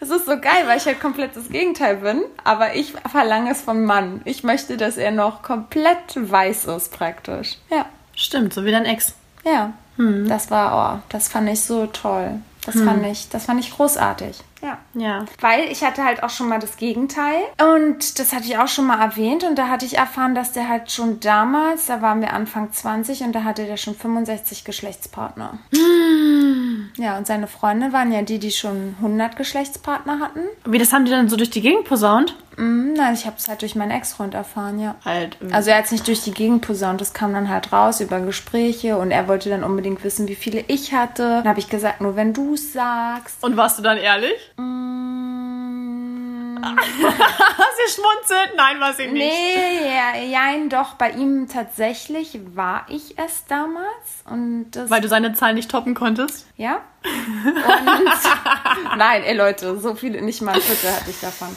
[0.00, 2.22] Das ist so geil, weil ich halt komplett das Gegenteil bin.
[2.44, 4.20] Aber ich verlange es vom Mann.
[4.24, 7.58] Ich möchte, dass er noch komplett weiß ist, praktisch.
[7.70, 7.86] Ja.
[8.14, 9.14] Stimmt, so wie dein Ex.
[9.44, 12.40] Ja, das war, oh, das fand ich so toll.
[12.64, 14.38] Das fand ich, das fand ich großartig.
[14.62, 14.78] Ja.
[14.94, 15.24] Ja.
[15.40, 17.40] Weil ich hatte halt auch schon mal das Gegenteil.
[17.60, 19.42] Und das hatte ich auch schon mal erwähnt.
[19.42, 23.22] Und da hatte ich erfahren, dass der halt schon damals, da waren wir Anfang 20
[23.22, 25.58] und da hatte der schon 65 Geschlechtspartner.
[26.96, 30.42] Ja, und seine Freunde waren ja die, die schon 100 Geschlechtspartner hatten.
[30.64, 32.36] Wie, das haben die dann so durch die Gegend posaunt?
[32.56, 34.94] Hm, Nein, ich habe es halt durch meinen Ex-Freund erfahren, ja.
[35.04, 35.36] Halt.
[35.52, 38.20] Also er hat es nicht durch die Gegend posaunt, das kam dann halt raus über
[38.20, 41.22] Gespräche und er wollte dann unbedingt wissen, wie viele ich hatte.
[41.22, 43.42] Dann habe ich gesagt, nur wenn du es sagst.
[43.42, 44.32] Und warst du dann ehrlich?
[46.54, 48.52] Mm, sie schmunzelt?
[48.56, 49.14] Nein, war sie nicht.
[49.24, 53.86] nee, ja, jein, doch, bei ihm tatsächlich war ich es damals
[54.30, 56.46] und das, Weil du seine Zahlen nicht toppen konntest?
[56.56, 56.80] ja.
[57.04, 61.48] Und, nein, ey Leute, so viele, nicht mal ein Viertel hatte ich davon.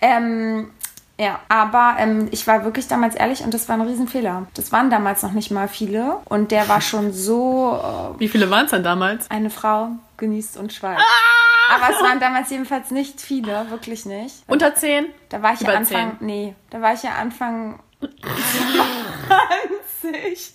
[0.00, 0.70] Ähm,
[1.18, 4.46] ja, aber ähm, ich war wirklich damals ehrlich und das war ein Riesenfehler.
[4.54, 7.78] Das waren damals noch nicht mal viele und der war schon so
[8.16, 9.30] äh, Wie viele waren es denn damals?
[9.30, 11.02] eine Frau genießt und schweigt.
[11.74, 14.36] Aber es waren damals jedenfalls nicht viele, wirklich nicht.
[14.48, 15.06] Unter zehn?
[15.28, 16.26] Da war ich ja Über Anfang, zehn.
[16.26, 17.78] nee, da war ich ja Anfang
[20.00, 20.54] 20.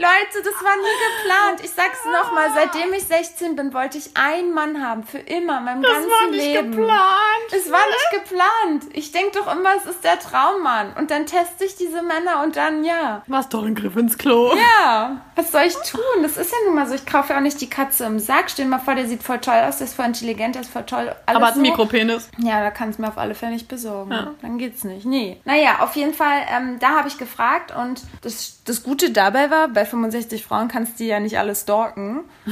[0.00, 1.60] Leute, das war nie geplant.
[1.64, 5.04] Ich sag's nochmal, seitdem ich 16 bin, wollte ich einen Mann haben.
[5.04, 6.70] Für immer, in meinem Das ganzen war nicht Leben.
[6.72, 7.52] geplant.
[7.52, 8.84] Es war nicht geplant.
[8.96, 10.94] Ich denk doch immer, es ist der Traummann.
[10.98, 13.22] Und dann teste ich diese Männer und dann ja.
[13.26, 14.54] Warst doch ein Griff ins Klo.
[14.56, 16.00] Ja, was soll ich tun?
[16.22, 16.94] Das ist ja nun mal so.
[16.94, 18.50] Ich kaufe ja auch nicht die Katze im Sack.
[18.50, 20.70] Stell dir mal vor, der sieht voll toll aus, der ist voll intelligent, der ist
[20.72, 21.14] voll toll.
[21.26, 21.70] Alles Aber hat einen so.
[21.70, 22.30] Mikropenis.
[22.38, 24.36] Ja, da kann es mir auf alle Fälle nicht besorgen.
[24.40, 25.04] Dann geht's nicht.
[25.04, 25.40] Nee.
[25.44, 29.68] Naja, auf jeden Fall, ähm, da habe ich gefragt und das, das Gute dabei war,
[29.68, 32.20] bei 65 Frauen kannst du ja nicht alle stalken.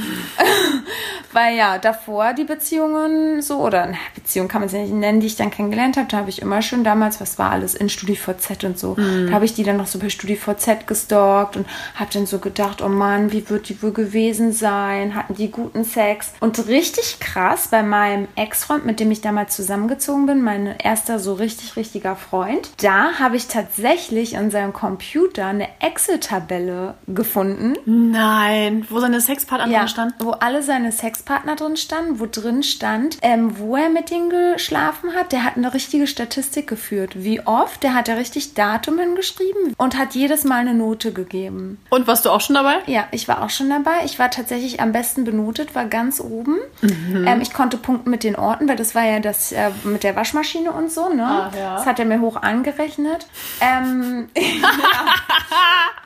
[1.31, 5.27] Weil ja, davor die Beziehungen so, oder na, Beziehung kann man sie nicht nennen, die
[5.27, 8.63] ich dann kennengelernt habe, da habe ich immer schon damals, was war alles in StudiVZ
[8.63, 12.25] und so, da habe ich die dann noch so bei StudiVZ gestalkt und habe dann
[12.25, 15.13] so gedacht, oh Mann, wie wird die wohl gewesen sein?
[15.13, 16.33] Hatten die guten Sex?
[16.39, 21.33] Und richtig krass, bei meinem Ex-Freund, mit dem ich damals zusammengezogen bin, mein erster so
[21.33, 28.85] richtig, richtiger Freund, da habe ich tatsächlich in seinem Computer eine Excel-Tabelle gefunden, Nein.
[28.89, 30.13] Wo seine Sexpartner drin stand?
[30.19, 35.13] wo alle seine Sexpartner drin standen, wo drin stand, ähm, wo er mit denen geschlafen
[35.13, 35.31] hat.
[35.31, 37.11] Der hat eine richtige Statistik geführt.
[37.15, 37.83] Wie oft?
[37.83, 41.77] Der hat da richtig Datum hingeschrieben und hat jedes Mal eine Note gegeben.
[41.89, 42.77] Und warst du auch schon dabei?
[42.85, 44.05] Ja, ich war auch schon dabei.
[44.05, 46.57] Ich war tatsächlich am besten benotet, war ganz oben.
[46.81, 50.15] Ähm, ich konnte punkten mit den Orten, weil das war ja das äh, mit der
[50.15, 51.25] Waschmaschine und so, ne?
[51.25, 51.75] Ah, ja.
[51.75, 53.27] Das hat er mir hoch angerechnet.
[53.59, 54.29] Ähm,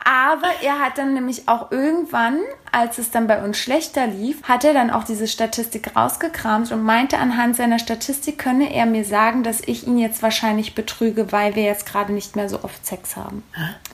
[0.06, 2.40] aber er hat dann nämlich auch irgendwann,
[2.72, 6.84] als es dann bei uns schlechter lief, hat er dann auch diese Statistik rausgekramt und
[6.84, 11.56] meinte, anhand seiner Statistik könne er mir sagen, dass ich ihn jetzt wahrscheinlich betrüge, weil
[11.56, 13.44] wir jetzt gerade nicht mehr so oft Sex haben.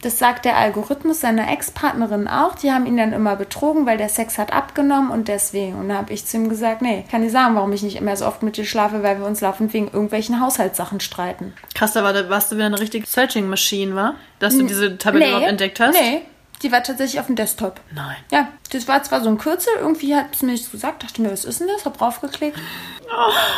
[0.02, 2.56] Das sagt der Algorithmus seiner Ex-Partnerin auch.
[2.56, 5.76] Die haben ihn dann immer betrogen, weil der Sex hat abgenommen und deswegen.
[5.76, 8.16] Und da habe ich zu ihm gesagt, nee, kann ich sagen, warum ich nicht immer
[8.16, 11.54] so oft mit dir schlafe, weil wir uns laufend wegen irgendwelchen Haushaltssachen streiten.
[11.76, 14.16] Krass, da war, da warst du wieder eine richtige Searching Machine, war?
[14.40, 16.00] Dass du diese Tabelle überhaupt entdeckt hast?
[16.00, 16.22] Nee,
[16.62, 17.80] die war tatsächlich auf dem Desktop.
[17.94, 18.18] Nein.
[18.32, 21.32] Ja, das war zwar so ein Kürzel, irgendwie hat es mir nichts gesagt, dachte mir,
[21.32, 21.86] was ist denn das?
[21.86, 22.58] Hab draufgeklickt.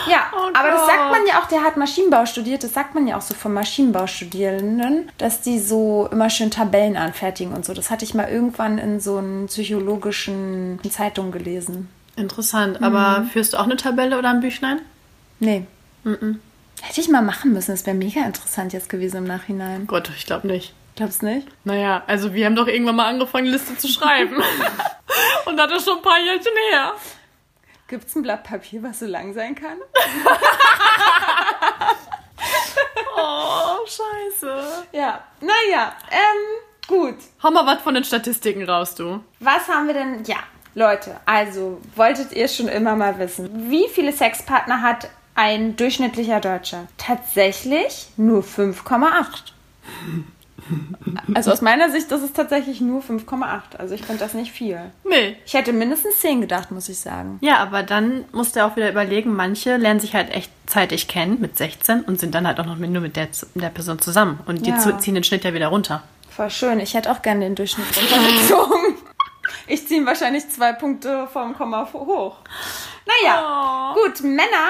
[0.09, 0.89] ja, oh aber das Gott.
[0.89, 3.53] sagt man ja auch, der hat Maschinenbau studiert, das sagt man ja auch so von
[3.53, 7.73] Maschinenbaustudierenden, dass die so immer schön Tabellen anfertigen und so.
[7.73, 11.89] Das hatte ich mal irgendwann in so einer psychologischen Zeitung gelesen.
[12.15, 12.81] Interessant.
[12.83, 14.79] Aber führst du auch eine Tabelle oder ein Büchlein?
[15.39, 15.65] Nee.
[16.03, 19.87] Hätte ich mal machen müssen, das wäre mega interessant jetzt gewesen im Nachhinein.
[19.87, 20.73] Gott, ich glaube nicht.
[21.01, 21.47] Glaubst nicht?
[21.63, 24.35] Naja, also wir haben doch irgendwann mal angefangen, Liste zu schreiben.
[25.45, 26.93] Und das ist schon ein paar Jährchen her.
[27.87, 29.79] Gibt es ein Blatt Papier, was so lang sein kann?
[33.17, 34.85] Oh, scheiße.
[34.91, 37.15] Ja, naja, ähm, gut.
[37.41, 39.23] Hau mal was von den Statistiken raus, du.
[39.39, 40.23] Was haben wir denn?
[40.25, 40.37] Ja,
[40.75, 46.87] Leute, also wolltet ihr schon immer mal wissen, wie viele Sexpartner hat ein durchschnittlicher Deutscher?
[46.97, 49.51] Tatsächlich nur 5,8.
[51.34, 53.77] Also aus meiner Sicht ist es tatsächlich nur 5,8.
[53.77, 54.79] Also ich finde das nicht viel.
[55.03, 55.36] Nee.
[55.45, 57.38] Ich hätte mindestens 10 gedacht, muss ich sagen.
[57.41, 61.39] Ja, aber dann musst du auch wieder überlegen, manche lernen sich halt echt zeitig kennen
[61.39, 64.39] mit 16 und sind dann halt auch noch nur mit der, der Person zusammen.
[64.45, 64.97] Und die Ja.
[64.99, 66.03] ziehen den Schnitt ja wieder runter.
[66.29, 66.79] Voll schön.
[66.79, 68.95] Ich hätte auch gerne den Durchschnitt runtergezogen.
[69.67, 72.38] Ich ziehe wahrscheinlich zwei Punkte vom Komma hoch.
[73.05, 74.21] Naja, gut.
[74.21, 74.69] Männer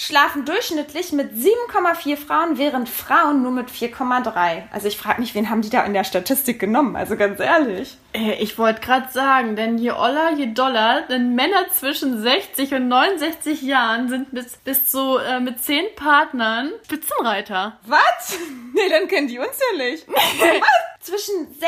[0.00, 4.62] schlafen durchschnittlich mit 7,4 Frauen, während Frauen nur mit 4,3.
[4.70, 6.94] Also ich frage mich, wen haben die da in der Statistik genommen?
[6.94, 7.96] Also ganz ehrlich.
[8.14, 12.86] Äh, Ich wollte gerade sagen, denn je oller, je doller, denn Männer zwischen 60 und
[12.86, 17.78] 69 Jahren sind bis, bis zu äh, mit 10 Partnern Spitzenreiter.
[17.86, 18.38] Was?
[18.74, 20.06] Nee, dann kennen die uns ja nicht.
[20.08, 21.00] Was?
[21.00, 21.64] Zwischen 60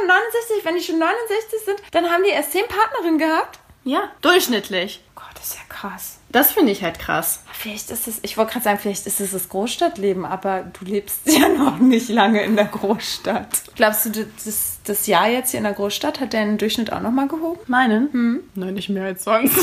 [0.00, 3.58] und 69, wenn die schon 69 sind, dann haben die erst 10 Partnerinnen gehabt?
[3.82, 5.02] Ja, durchschnittlich.
[5.14, 6.18] Gott, das ist ja krass.
[6.34, 7.44] Das finde ich halt krass.
[7.52, 11.20] Vielleicht ist es, ich wollte gerade sagen, vielleicht ist es das Großstadtleben, aber du lebst
[11.26, 13.46] ja noch nicht lange in der Großstadt.
[13.76, 17.28] Glaubst du, das, das Jahr jetzt hier in der Großstadt hat den Durchschnitt auch nochmal
[17.28, 17.60] gehoben?
[17.68, 18.12] Meinen?
[18.12, 18.40] Hm.
[18.56, 19.54] Nein, nicht mehr als sonst.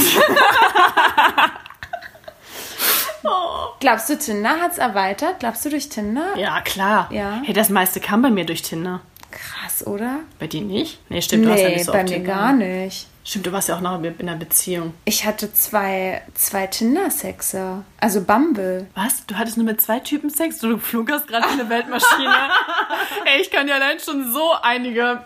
[3.81, 5.39] Glaubst du, Tinder hat's erweitert?
[5.39, 6.37] Glaubst du durch Tinder?
[6.37, 7.09] ja, klar.
[7.11, 7.41] Ja.
[7.43, 9.01] Hey, das meiste kam bei mir durch Tinder.
[9.29, 10.19] Krass, oder?
[10.39, 10.99] Bei dir nicht?
[11.09, 12.33] Nee, stimmt, du warst ja nee, nicht so bei mir Tinder.
[12.33, 13.07] gar nicht.
[13.23, 14.93] Stimmt, du warst ja auch noch in einer Beziehung.
[15.05, 17.83] Ich hatte zwei, zwei Tinder-Sexe.
[17.99, 18.87] Also Bumble.
[18.95, 19.25] Was?
[19.27, 20.59] Du hattest nur mit zwei Typen Sex?
[20.59, 22.33] Du flugerst gerade wie eine Weltmaschine.
[23.25, 25.21] Ey, ich kann dir allein schon so einige.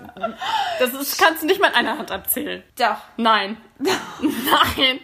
[0.80, 2.64] Das ist, kannst du nicht mal in einer Hand abzählen.
[2.78, 2.98] Doch.
[3.18, 3.58] Nein.
[3.78, 5.00] Nein.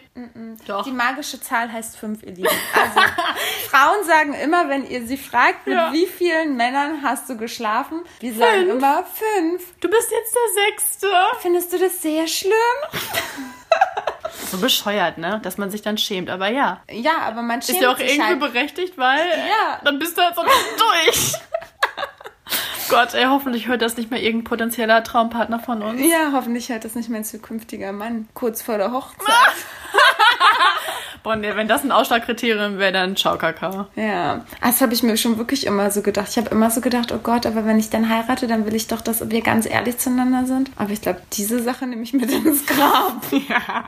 [0.66, 0.84] Doch.
[0.84, 2.48] Die magische Zahl heißt fünf, ihr Lieben.
[2.74, 3.00] Also,
[3.70, 5.92] Frauen sagen immer, wenn ihr sie fragt, mit Ja.
[5.92, 8.02] wie vielen Männern hast du geschlafen?
[8.20, 9.64] Wir sagen immer fünf.
[9.82, 11.08] Du bist jetzt der Sechste.
[11.42, 12.54] Findest du das sehr schlimm?
[14.50, 15.40] So bescheuert, ne?
[15.44, 16.30] Dass man sich dann schämt.
[16.30, 16.82] Aber ja.
[16.90, 18.40] Ja, aber man schämt Ist ja auch sich irgendwie halt.
[18.40, 19.80] berechtigt, weil Ja.
[19.84, 20.42] dann bist du halt so
[20.78, 21.34] durch.
[22.92, 26.02] Gott, ey, hoffentlich hört das nicht mehr irgendein potenzieller Traumpartner von uns.
[26.02, 29.28] Ja, hoffentlich hört das nicht mein zukünftiger Mann kurz vor der Hochzeit.
[31.24, 33.88] Boah, wenn das ein Ausschlagkriterium wäre, dann ciao Kakao.
[33.96, 36.28] Ja, das habe ich mir schon wirklich immer so gedacht.
[36.32, 38.88] Ich habe immer so gedacht, oh Gott, aber wenn ich dann heirate, dann will ich
[38.88, 40.72] doch, dass wir ganz ehrlich zueinander sind.
[40.76, 43.22] Aber ich glaube, diese Sache nehme ich mit ins Grab.
[43.48, 43.86] Ja.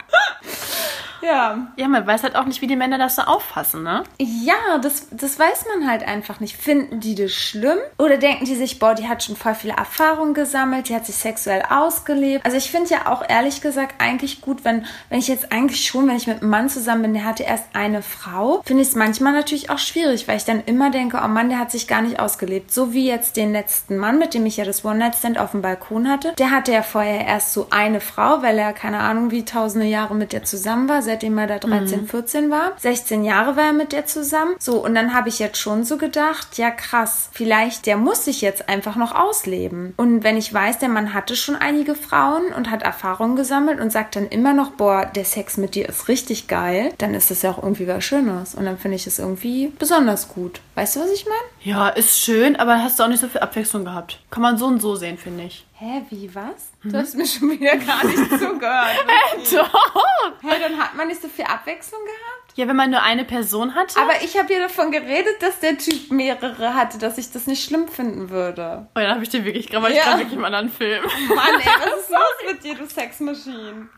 [1.24, 1.68] Ja.
[1.76, 4.04] Ja, man weiß halt auch nicht, wie die Männer das so auffassen, ne?
[4.18, 6.56] Ja, das, das weiß man halt einfach nicht.
[6.56, 7.78] Finden die das schlimm?
[7.98, 11.16] Oder denken die sich, boah, die hat schon voll viele Erfahrungen gesammelt, die hat sich
[11.16, 12.44] sexuell ausgelebt.
[12.44, 16.08] Also ich finde ja auch ehrlich gesagt eigentlich gut, wenn, wenn ich jetzt eigentlich schon,
[16.08, 18.94] wenn ich mit einem Mann zusammen bin, der hatte erst eine Frau, finde ich es
[18.94, 22.02] manchmal natürlich auch schwierig, weil ich dann immer denke, oh Mann, der hat sich gar
[22.02, 22.72] nicht ausgelebt.
[22.72, 26.08] So wie jetzt den letzten Mann, mit dem ich ja das One-Night-Stand auf dem Balkon
[26.08, 26.34] hatte.
[26.34, 30.14] Der hatte ja vorher erst so eine Frau, weil er keine Ahnung wie tausende Jahre
[30.14, 32.72] mit der zusammen war, seitdem er da 13, 14 war.
[32.78, 34.56] 16 Jahre war er mit der zusammen.
[34.58, 38.40] So, und dann habe ich jetzt schon so gedacht, ja krass, vielleicht der muss sich
[38.40, 39.94] jetzt einfach noch ausleben.
[39.96, 43.92] Und wenn ich weiß, der Mann hatte schon einige Frauen und hat Erfahrungen gesammelt und
[43.92, 47.42] sagt dann immer noch, boah, der Sex mit dir ist richtig geil, dann ist das
[47.42, 48.56] ja auch irgendwie was Schönes.
[48.56, 50.60] Und dann finde ich es irgendwie besonders gut.
[50.76, 51.40] Weißt du, was ich meine?
[51.62, 54.18] Ja, ist schön, aber hast du auch nicht so viel Abwechslung gehabt.
[54.30, 55.64] Kann man so und so sehen, finde ich.
[55.74, 56.72] Hä, wie was?
[56.82, 59.04] Du hast mir schon wieder gar nicht zugehört.
[59.52, 59.94] Doch.
[60.42, 62.56] Hä, dann hat man nicht so viel Abwechslung gehabt?
[62.56, 63.98] Ja, wenn man nur eine Person hatte.
[64.00, 67.64] Aber ich habe ja davon geredet, dass der Typ mehrere hatte, dass ich das nicht
[67.64, 68.86] schlimm finden würde.
[68.94, 70.04] oh, ja, dann habe ich dir wirklich gerade, weil ich Ja.
[70.04, 71.04] gerade wirklich im anderen Film.
[71.28, 73.88] Mann, ey, was ist los mit dir, du Sexmaschine?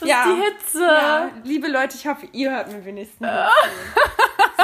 [0.00, 0.84] Das ist die Hitze.
[0.84, 3.34] Ja, liebe Leute, ich hoffe, ihr hört mir wenigstens zu.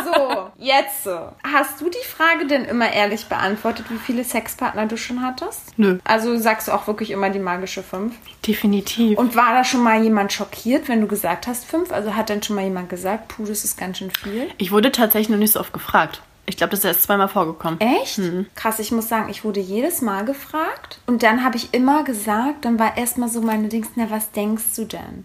[0.05, 1.33] So, jetzt so.
[1.43, 5.77] Hast du die Frage denn immer ehrlich beantwortet, wie viele Sexpartner du schon hattest?
[5.79, 5.99] Nö.
[6.05, 8.15] Also sagst du auch wirklich immer die magische fünf?
[8.47, 9.19] Definitiv.
[9.19, 11.93] Und war da schon mal jemand schockiert, wenn du gesagt hast fünf?
[11.93, 14.51] Also hat dann schon mal jemand gesagt, puh, das ist ganz schön viel?
[14.59, 16.23] ich wurde tatsächlich noch nicht so oft gefragt.
[16.51, 17.81] Ich glaube, das ist erst zweimal vorgekommen.
[17.81, 18.21] Echt?
[18.57, 22.65] Krass, ich muss sagen, ich wurde jedes Mal gefragt und dann habe ich immer gesagt,
[22.65, 25.25] dann war erstmal so meine Dings, na, was denkst du denn?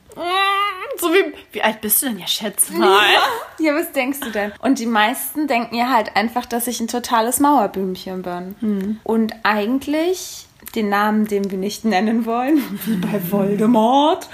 [0.99, 2.19] So wie, wie alt bist du denn?
[2.19, 3.01] Ja, schätze mal.
[3.57, 4.51] Ja, was denkst du denn?
[4.59, 8.99] Und die meisten denken ja halt einfach, dass ich ein totales Mauerbühmchen bin.
[9.03, 10.44] Und eigentlich
[10.75, 14.27] den Namen, den wir nicht nennen wollen, wie bei Voldemort,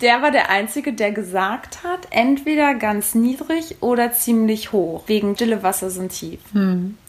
[0.00, 5.04] der war der Einzige, der gesagt hat, entweder ganz niedrig oder ziemlich hoch.
[5.06, 6.40] Wegen stille Wasser sind tief.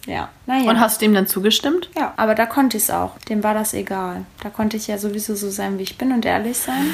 [0.05, 0.69] Ja, naja.
[0.69, 1.89] Und hast du ihm dann zugestimmt?
[1.97, 3.17] Ja, aber da konnte ich es auch.
[3.29, 4.25] Dem war das egal.
[4.41, 6.93] Da konnte ich ja sowieso so sein, wie ich bin und ehrlich sein.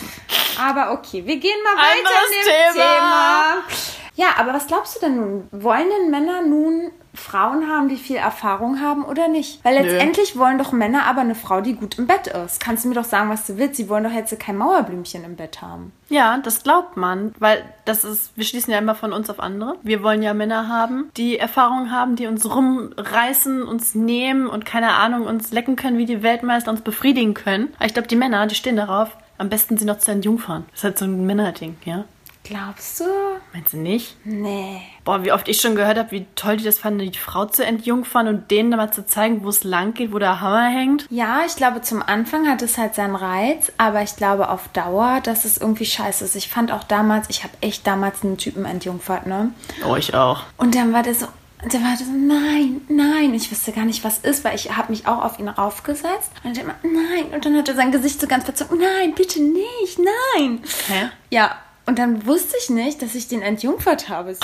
[0.58, 2.94] aber okay, wir gehen mal weiter Anderes in dem Thema.
[2.94, 3.98] Thema.
[4.16, 5.48] Ja, aber was glaubst du denn nun?
[5.52, 9.64] Wollen denn Männer nun Frauen haben, die viel Erfahrung haben oder nicht?
[9.64, 12.60] Weil letztendlich wollen doch Männer aber eine Frau, die gut im Bett ist.
[12.60, 13.76] Kannst du mir doch sagen, was du willst?
[13.76, 15.92] Sie wollen doch jetzt kein Mauerblümchen im Bett haben.
[16.08, 19.76] Ja, das glaubt man, weil das ist, wir schließen ja immer von uns auf andere.
[19.82, 24.92] Wir wollen ja Männer haben, die Erfahrung haben, die uns rumreißen, uns nehmen und keine
[24.92, 27.68] Ahnung, uns lecken können wie die Weltmeister, uns befriedigen können.
[27.76, 30.64] Aber ich glaube, die Männer, die stehen darauf, am besten sie noch zu entjungfern.
[30.70, 32.04] Das ist halt so ein Männerding, ja?
[32.44, 33.04] Glaubst du?
[33.52, 34.16] Meinst du nicht?
[34.24, 34.80] Nee.
[35.04, 37.64] Boah, wie oft ich schon gehört habe, wie toll die das fanden, die Frau zu
[37.64, 41.06] entjungfern und denen dann mal zu zeigen, wo es lang geht, wo der Hammer hängt.
[41.10, 45.20] Ja, ich glaube, zum Anfang hat es halt seinen Reiz, aber ich glaube auf Dauer,
[45.22, 46.36] dass es irgendwie scheiße ist.
[46.36, 49.52] Ich fand auch damals, ich habe echt damals einen Typen entjungfert, ne?
[49.86, 50.44] Oh, ich auch.
[50.56, 51.26] Und dann war der so,
[51.70, 53.34] der war so, nein, nein.
[53.34, 56.30] Ich wusste gar nicht, was ist, weil ich habe mich auch auf ihn raufgesetzt.
[56.44, 57.26] Und er immer, nein.
[57.34, 60.62] Und dann hat er sein Gesicht so ganz verzogen, nein, bitte nicht, nein.
[60.88, 61.10] Hä?
[61.30, 61.56] Ja,
[61.88, 64.32] und dann wusste ich nicht, dass ich den entjungfert habe.
[64.32, 64.38] Und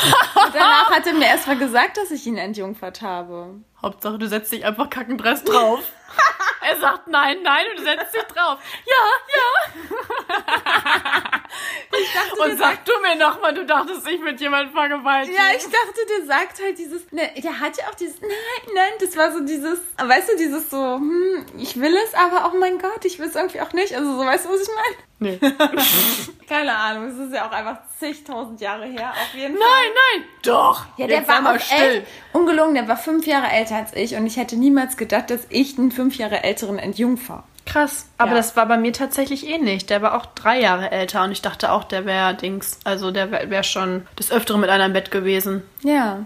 [0.55, 3.61] danach hat er mir erst mal gesagt, dass ich ihn entjungfert habe.
[3.85, 5.81] Hauptsache, du setzt dich einfach kackendress drauf.
[6.63, 8.59] er sagt nein, nein und du setzt dich drauf.
[8.87, 9.03] Ja,
[9.37, 11.41] ja.
[11.97, 15.37] Ich dachte, Und sag du mir nochmal, du dachtest, ich mit jemandem vergewaltigt.
[15.37, 18.31] Ja, ich dachte, der sagt halt dieses, ne, der hat ja auch dieses, nein,
[18.75, 22.57] nein, das war so dieses, weißt du, dieses so, hm, ich will es, aber oh
[22.59, 23.95] mein Gott, ich will es irgendwie auch nicht.
[23.95, 24.97] Also so, weißt du, was ich meine?
[25.21, 25.39] Nee.
[26.49, 29.67] Keine Ahnung, es ist ja auch einfach zigtausend Jahre her, auf jeden Fall.
[29.67, 30.85] Nein, nein, doch.
[30.97, 34.17] Ja, der Jetzt war mal auch echt, ungelogen, der war fünf Jahre älter als ich
[34.17, 37.45] und ich hätte niemals gedacht, dass ich einen fünf Jahre älteren entjungfer.
[37.67, 38.07] Krass.
[38.19, 38.37] Aber Ja.
[38.37, 39.87] das war bei mir tatsächlich ähnlich.
[39.87, 42.79] Der war auch drei Jahre älter und ich dachte auch, der wäre Dings.
[42.85, 45.63] Also der wäre wär schon des Öfteren mit einer im Bett gewesen.
[45.83, 46.25] Ja.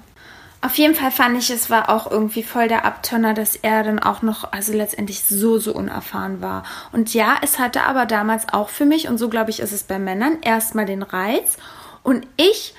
[0.61, 4.00] Auf jeden Fall fand ich, es war auch irgendwie voll der Abturner, dass er dann
[4.00, 6.64] auch noch, also letztendlich so, so unerfahren war.
[6.90, 9.84] Und ja, es hatte aber damals auch für mich, und so glaube ich, ist es
[9.84, 11.58] bei Männern, erstmal den Reiz.
[12.02, 12.74] Und ich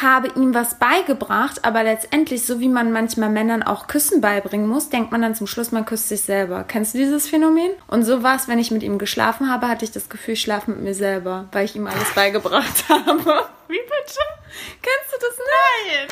[0.00, 4.88] habe ihm was beigebracht, aber letztendlich, so wie man manchmal Männern auch Küssen beibringen muss,
[4.88, 6.64] denkt man dann zum Schluss, man küsst sich selber.
[6.66, 7.72] Kennst du dieses Phänomen?
[7.88, 10.40] Und so war es, wenn ich mit ihm geschlafen habe, hatte ich das Gefühl, ich
[10.40, 13.48] schlafe mit mir selber, weil ich ihm alles beigebracht habe.
[13.68, 14.20] Wie bitte?
[14.80, 15.48] Kennst du das nicht?
[15.86, 16.08] Nein.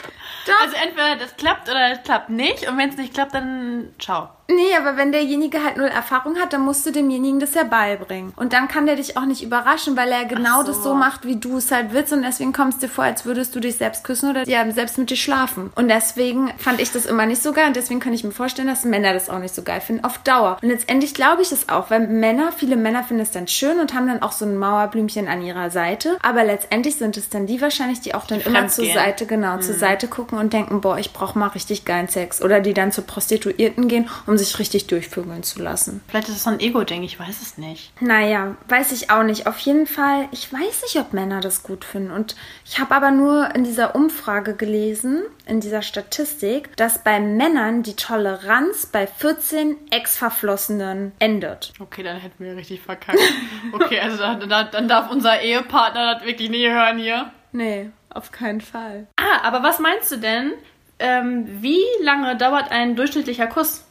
[0.47, 0.61] Doch.
[0.61, 2.69] Also entweder das klappt oder das klappt nicht.
[2.69, 4.31] Und wenn es nicht klappt, dann ciao.
[4.51, 8.33] Nee, aber wenn derjenige halt null Erfahrung hat, dann musst du demjenigen das ja beibringen.
[8.37, 10.67] Und dann kann der dich auch nicht überraschen, weil er genau so.
[10.67, 12.13] das so macht, wie du es halt willst.
[12.13, 14.99] Und deswegen kommst du dir vor, als würdest du dich selbst küssen oder ja, selbst
[14.99, 15.71] mit dir schlafen.
[15.77, 17.69] Und deswegen fand ich das immer nicht so geil.
[17.69, 20.19] Und deswegen kann ich mir vorstellen, dass Männer das auch nicht so geil finden, auf
[20.19, 20.59] Dauer.
[20.63, 23.95] Und letztendlich glaube ich es auch, weil Männer, viele Männer finden es dann schön und
[23.95, 26.19] haben dann auch so ein Mauerblümchen an ihrer Seite.
[26.23, 28.91] Aber letztendlich sind es dann die wahrscheinlich, die auch dann immer zur.
[28.91, 32.43] Seite, genau, zur Seite gucken und denken, boah, ich brauche mal richtig geilen Sex.
[32.43, 36.00] Oder die dann zur Prostituierten gehen, um sich richtig durchvögeln zu lassen.
[36.09, 37.92] Vielleicht ist es so ein Ego-Ding, ich weiß es nicht.
[38.00, 39.46] Naja, weiß ich auch nicht.
[39.46, 42.11] Auf jeden Fall, ich weiß nicht, ob Männer das gut finden.
[42.11, 47.83] Und ich habe aber nur in dieser Umfrage gelesen, in dieser Statistik, dass bei Männern
[47.83, 51.72] die Toleranz bei 14 Ex-Verflossenen endet.
[51.79, 53.18] Okay, dann hätten wir richtig verkackt.
[53.72, 57.31] Okay, also dann, dann, dann darf unser Ehepartner das wirklich nie hören hier.
[57.53, 59.07] Nee, auf keinen Fall.
[59.16, 60.53] Ah, aber was meinst du denn?
[60.98, 63.85] Ähm, wie lange dauert ein durchschnittlicher Kuss?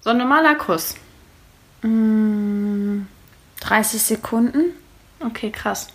[0.00, 0.94] So ein normaler Kuss.
[1.82, 3.02] 30
[4.02, 4.72] Sekunden?
[5.20, 5.88] Okay, krass.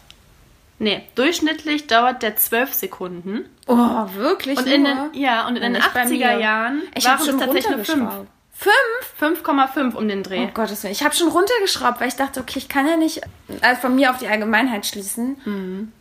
[0.80, 3.46] Nee, durchschnittlich dauert der 12 Sekunden.
[3.68, 3.78] Oh,
[4.16, 4.58] wirklich?
[4.58, 5.10] Und in nur?
[5.14, 6.40] den, ja, und in den Nicht bei 80er mir.
[6.40, 7.90] Jahren Ich waren schon es tatsächlich nur 5.
[7.90, 8.28] runtergeschraubt.
[8.56, 9.44] Fünf?
[9.46, 10.46] 5,5 um den Dreh.
[10.46, 10.92] Oh Gottes Willen.
[10.92, 13.22] Ich habe schon runtergeschraubt, weil ich dachte, okay, ich kann ja nicht
[13.62, 15.92] also von mir auf die Allgemeinheit schließen.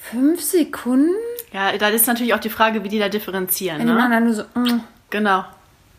[0.00, 1.14] Fünf Sekunden?
[1.52, 4.16] Ja, da ist natürlich auch die Frage, wie die da differenzieren, Wenn die machen ne?
[4.16, 4.80] dann nur so, mm.
[5.10, 5.44] Genau.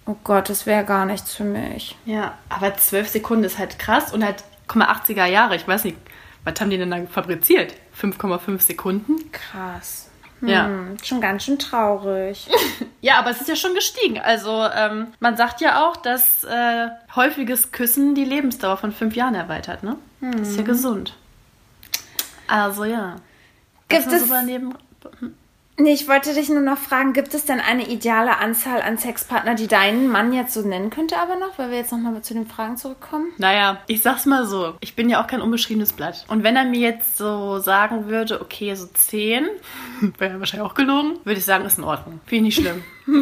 [0.05, 1.95] Oh Gott, das wäre gar nichts für mich.
[2.05, 5.83] Ja, aber 12 Sekunden ist halt krass und halt, guck mal, 80er Jahre, ich weiß
[5.83, 5.97] nicht,
[6.43, 7.73] was haben die denn da fabriziert?
[7.99, 9.31] 5,5 Sekunden?
[9.31, 10.09] Krass.
[10.41, 10.65] Ja.
[10.65, 12.47] Hm, schon ganz schön traurig.
[13.01, 14.17] Ja, aber es ist ja schon gestiegen.
[14.17, 19.35] Also ähm, man sagt ja auch, dass äh, häufiges Küssen die Lebensdauer von fünf Jahren
[19.35, 19.97] erweitert, ne?
[20.21, 21.13] Das ist ja gesund.
[22.47, 23.17] Also ja.
[23.89, 24.29] Gibt es-.
[25.77, 29.55] Nee, ich wollte dich nur noch fragen, gibt es denn eine ideale Anzahl an Sexpartner,
[29.55, 32.47] die deinen Mann jetzt so nennen könnte aber noch, weil wir jetzt nochmal zu den
[32.47, 33.27] Fragen zurückkommen?
[33.37, 34.75] Naja, ich sag's mal so.
[34.79, 36.25] Ich bin ja auch kein unbeschriebenes Blatt.
[36.27, 39.47] Und wenn er mir jetzt so sagen würde, okay, so zehn,
[40.17, 42.19] wäre ja wahrscheinlich auch gelogen, würde ich sagen, ist in Ordnung.
[42.25, 42.83] Finde ich nicht schlimm.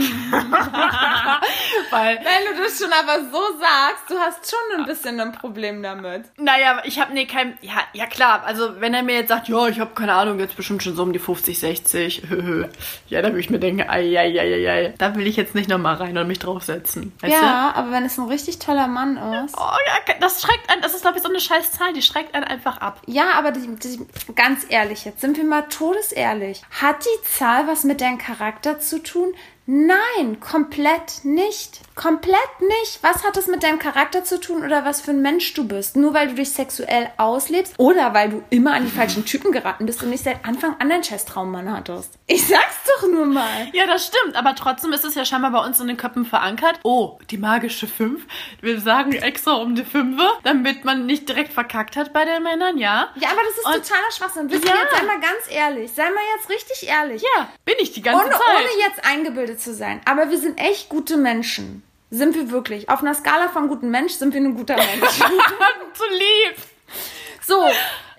[1.91, 5.82] Weil Wenn du das schon aber so sagst, du hast schon ein bisschen ein Problem
[5.82, 6.26] damit.
[6.38, 7.58] Naja, ich habe nee kein.
[7.62, 8.44] Ja, ja klar.
[8.46, 11.02] Also wenn er mir jetzt sagt, ja, ich habe keine Ahnung, jetzt bestimmt schon so
[11.04, 12.24] um die 50, 60.
[13.08, 14.94] ja, da würde ich mir denken, ei, ei, ei, ei, ei.
[14.98, 17.13] Da will ich jetzt nicht nochmal rein und mich draufsetzen.
[17.26, 19.56] Ja, aber wenn es ein richtig toller Mann ist.
[19.56, 19.62] du?
[19.62, 20.82] Oh ja, das schreckt einen.
[20.82, 21.94] Das ist glaube ich so eine scheiß Zahl.
[21.94, 23.02] Die schreckt einen einfach ab.
[23.08, 26.62] Ja, aber die, die, ganz ehrlich, jetzt sind wir mal todesehrlich.
[26.80, 29.34] Hat die Zahl was mit deinem Charakter zu tun?
[29.74, 31.80] Nein, komplett nicht.
[31.96, 33.00] Komplett nicht.
[33.04, 35.96] Was hat das mit deinem Charakter zu tun oder was für ein Mensch du bist?
[35.96, 39.86] Nur weil du dich sexuell auslebst oder weil du immer an die falschen Typen geraten
[39.86, 42.16] bist und nicht seit Anfang an einen Scheiß-Traummann hattest.
[42.28, 43.70] Ich sag's doch nur mal.
[43.72, 46.78] Ja, das stimmt, aber trotzdem ist es ja scheinbar bei uns in den Köpfen verankert.
[46.84, 48.26] Oh, die magische 5.
[48.60, 52.78] Wir sagen extra um die 5, damit man nicht direkt verkackt hat bei den Männern,
[52.78, 53.08] ja?
[53.15, 54.50] Ja, aber das ist Und- totaler Schwachsinn.
[54.50, 54.74] Ihr, Ja.
[54.84, 55.92] jetzt sei mal ganz ehrlich.
[55.94, 57.22] Sei mal jetzt richtig ehrlich.
[57.38, 58.42] Ja, bin ich die ganze ohne, Zeit.
[58.58, 60.02] ohne jetzt eingebildet zu sein.
[60.06, 61.84] Aber wir sind echt gute Menschen.
[62.10, 62.90] Sind wir wirklich.
[62.90, 65.20] Auf einer Skala von guten Mensch sind wir ein guter Mensch.
[65.94, 66.58] Zu lieb.
[67.46, 67.66] so.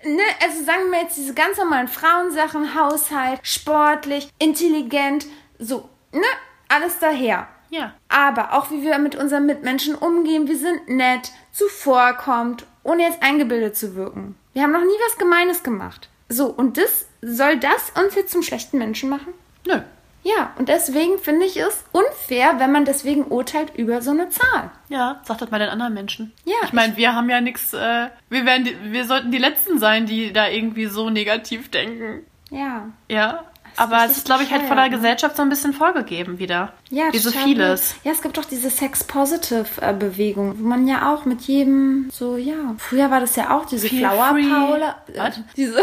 [0.05, 5.27] Ne, also sagen wir jetzt diese ganz normalen Frauensachen, Haushalt, sportlich, intelligent,
[5.61, 6.27] so, ne,
[6.67, 7.47] alles daher.
[7.71, 7.95] Ja.
[8.09, 13.77] Aber auch wie wir mit unseren Mitmenschen umgehen, wir sind nett, zuvorkommt, ohne jetzt eingebildet
[13.77, 14.35] zu wirken.
[14.55, 16.09] Wir haben noch nie was Gemeines gemacht.
[16.29, 19.33] So, und das, soll das uns jetzt zum schlechten Menschen machen?
[19.67, 19.81] Nö.
[20.25, 24.71] Ja, und deswegen finde ich es unfair, wenn man deswegen urteilt über so eine Zahl.
[24.89, 26.33] Ja, sag das mal den anderen Menschen.
[26.45, 29.79] Ja, Ich meine, wir haben ja nichts, äh, wir werden, die, wir sollten die Letzten
[29.79, 32.25] sein, die da irgendwie so negativ denken.
[32.51, 32.89] Ja.
[33.09, 33.45] Ja.
[33.77, 34.97] Aber es ist, glaube ich, halt von der ne?
[34.97, 36.75] Gesellschaft so ein bisschen vorgegeben wieder.
[36.91, 37.93] Ja, Wie so vieles.
[37.95, 38.05] blöd.
[38.05, 42.75] Ja, es gibt doch diese Sex-Positive-Bewegung, wo man ja auch mit jedem so, ja.
[42.77, 44.35] Früher war das ja auch diese Flower.
[44.35, 44.97] Power.
[45.17, 45.41] Was?
[45.57, 45.83] Diese,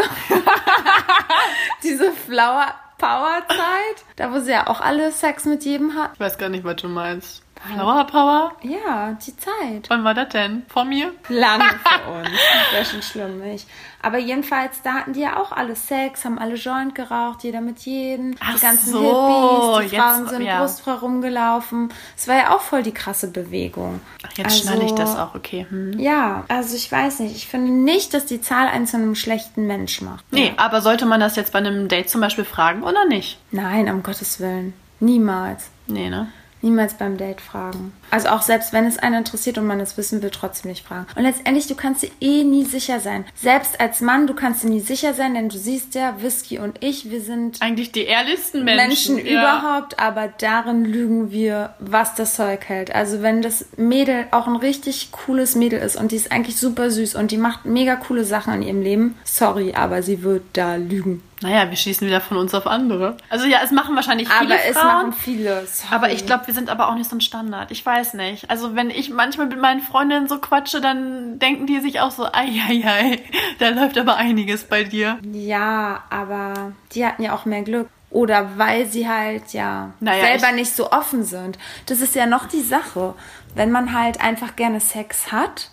[1.82, 2.66] diese Flower
[3.00, 6.14] Power Zeit, da wo sie ja auch alle Sex mit jedem hatten.
[6.14, 7.42] Ich weiß gar nicht, was du meinst.
[7.62, 8.52] Flower Power?
[8.62, 9.88] Ja, die Zeit.
[9.88, 10.62] Wann war das denn?
[10.68, 11.12] Vor mir?
[11.28, 12.28] Lange für uns.
[12.30, 13.68] Das wäre schon schlimm, nicht?
[14.02, 17.80] Aber jedenfalls, da hatten die ja auch alle Sex, haben alle Joint geraucht, jeder mit
[17.80, 18.34] jedem.
[18.40, 19.00] Ach die ganzen so,
[19.78, 20.60] Hippies, die Frauen jetzt- sind ja.
[20.60, 21.92] brustfrei rumgelaufen.
[22.16, 24.00] Es war ja auch voll die krasse Bewegung.
[24.26, 25.66] Ach, jetzt Also- schnalle ich das auch, okay.
[25.68, 25.98] Hm.
[25.98, 27.36] Ja, also ich weiß nicht.
[27.36, 30.24] Ich finde nicht, dass die Zahl einen zu einem schlechten Mensch macht.
[30.30, 33.38] Nee, aber sollte man das jetzt bei einem Date zum Beispiel fragen oder nicht?
[33.50, 34.72] Nein, um Gottes Willen.
[34.98, 35.68] Niemals.
[35.86, 36.28] Nee, ne?
[36.62, 37.92] Niemals beim Date fragen.
[38.10, 41.06] Also auch selbst wenn es einen interessiert und man es wissen will, trotzdem nicht fragen.
[41.16, 43.24] Und letztendlich, du kannst dir eh nie sicher sein.
[43.34, 46.82] Selbst als Mann, du kannst dir nie sicher sein, denn du siehst ja, Whisky und
[46.82, 49.32] ich, wir sind Eigentlich die ehrlichsten Menschen, Menschen.
[49.32, 49.40] ja.
[49.60, 52.94] überhaupt, aber darin lügen wir, was das Zeug hält.
[52.94, 56.90] Also wenn das Mädel auch ein richtig cooles Mädel ist und die ist eigentlich super
[56.90, 60.76] süß und die macht mega coole Sachen in ihrem Leben, sorry, aber sie wird da
[60.76, 61.22] lügen.
[61.42, 63.16] Naja, wir schießen wieder von uns auf andere.
[63.30, 64.86] Also ja, es machen wahrscheinlich viele aber es Frauen.
[64.86, 65.66] machen viele.
[65.66, 65.94] Sorry.
[65.94, 67.70] Aber ich glaube, wir sind aber auch nicht so ein Standard.
[67.70, 68.50] Ich weiß nicht.
[68.50, 72.24] Also wenn ich manchmal mit meinen Freundinnen so quatsche, dann denken die sich auch so,
[72.26, 73.22] ei, ei, ei,
[73.58, 75.18] da läuft aber einiges bei dir.
[75.32, 77.88] Ja, aber die hatten ja auch mehr Glück.
[78.10, 81.58] Oder weil sie halt ja Naja, selber ich- nicht so offen sind.
[81.86, 83.14] Das ist ja noch die Sache.
[83.54, 85.70] Wenn man halt einfach gerne Sex hat,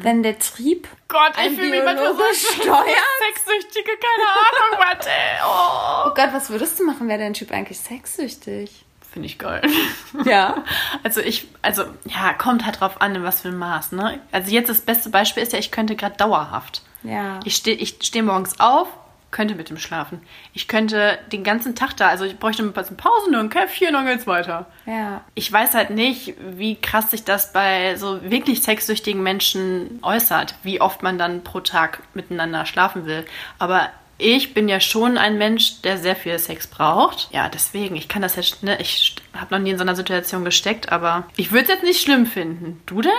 [0.00, 5.12] wenn der Trieb Gott, ich fühle mich manchmal so sexsüchtige, keine Ahnung, was, ey.
[5.44, 6.08] Oh.
[6.08, 7.08] Oh Gott, was würdest du machen?
[7.08, 8.84] Wäre dein Typ eigentlich sexsüchtig?
[9.12, 9.62] Finde ich geil.
[10.24, 10.64] Ja.
[11.02, 14.20] Also ich, also ja, kommt halt drauf an, in was für ein Maß, ne?
[14.32, 16.82] Also jetzt das beste Beispiel ist ja, ich könnte gerade dauerhaft.
[17.02, 17.40] Ja.
[17.44, 18.88] Ich stehe ich steh morgens auf,
[19.30, 20.20] könnte mit dem schlafen.
[20.54, 23.92] Ich könnte den ganzen Tag da, also ich bräuchte ein bisschen Pausen, nur ein Käffchen,
[23.92, 24.66] dann geht's weiter.
[24.86, 25.22] Ja.
[25.34, 30.80] Ich weiß halt nicht, wie krass sich das bei so wirklich sexsüchtigen Menschen äußert, wie
[30.80, 33.26] oft man dann pro Tag miteinander schlafen will.
[33.58, 37.28] Aber ich bin ja schon ein Mensch, der sehr viel Sex braucht.
[37.32, 40.44] Ja, deswegen, ich kann das jetzt, ne, ich habe noch nie in so einer Situation
[40.44, 42.80] gesteckt, aber ich würde es jetzt nicht schlimm finden.
[42.86, 43.12] Du denn?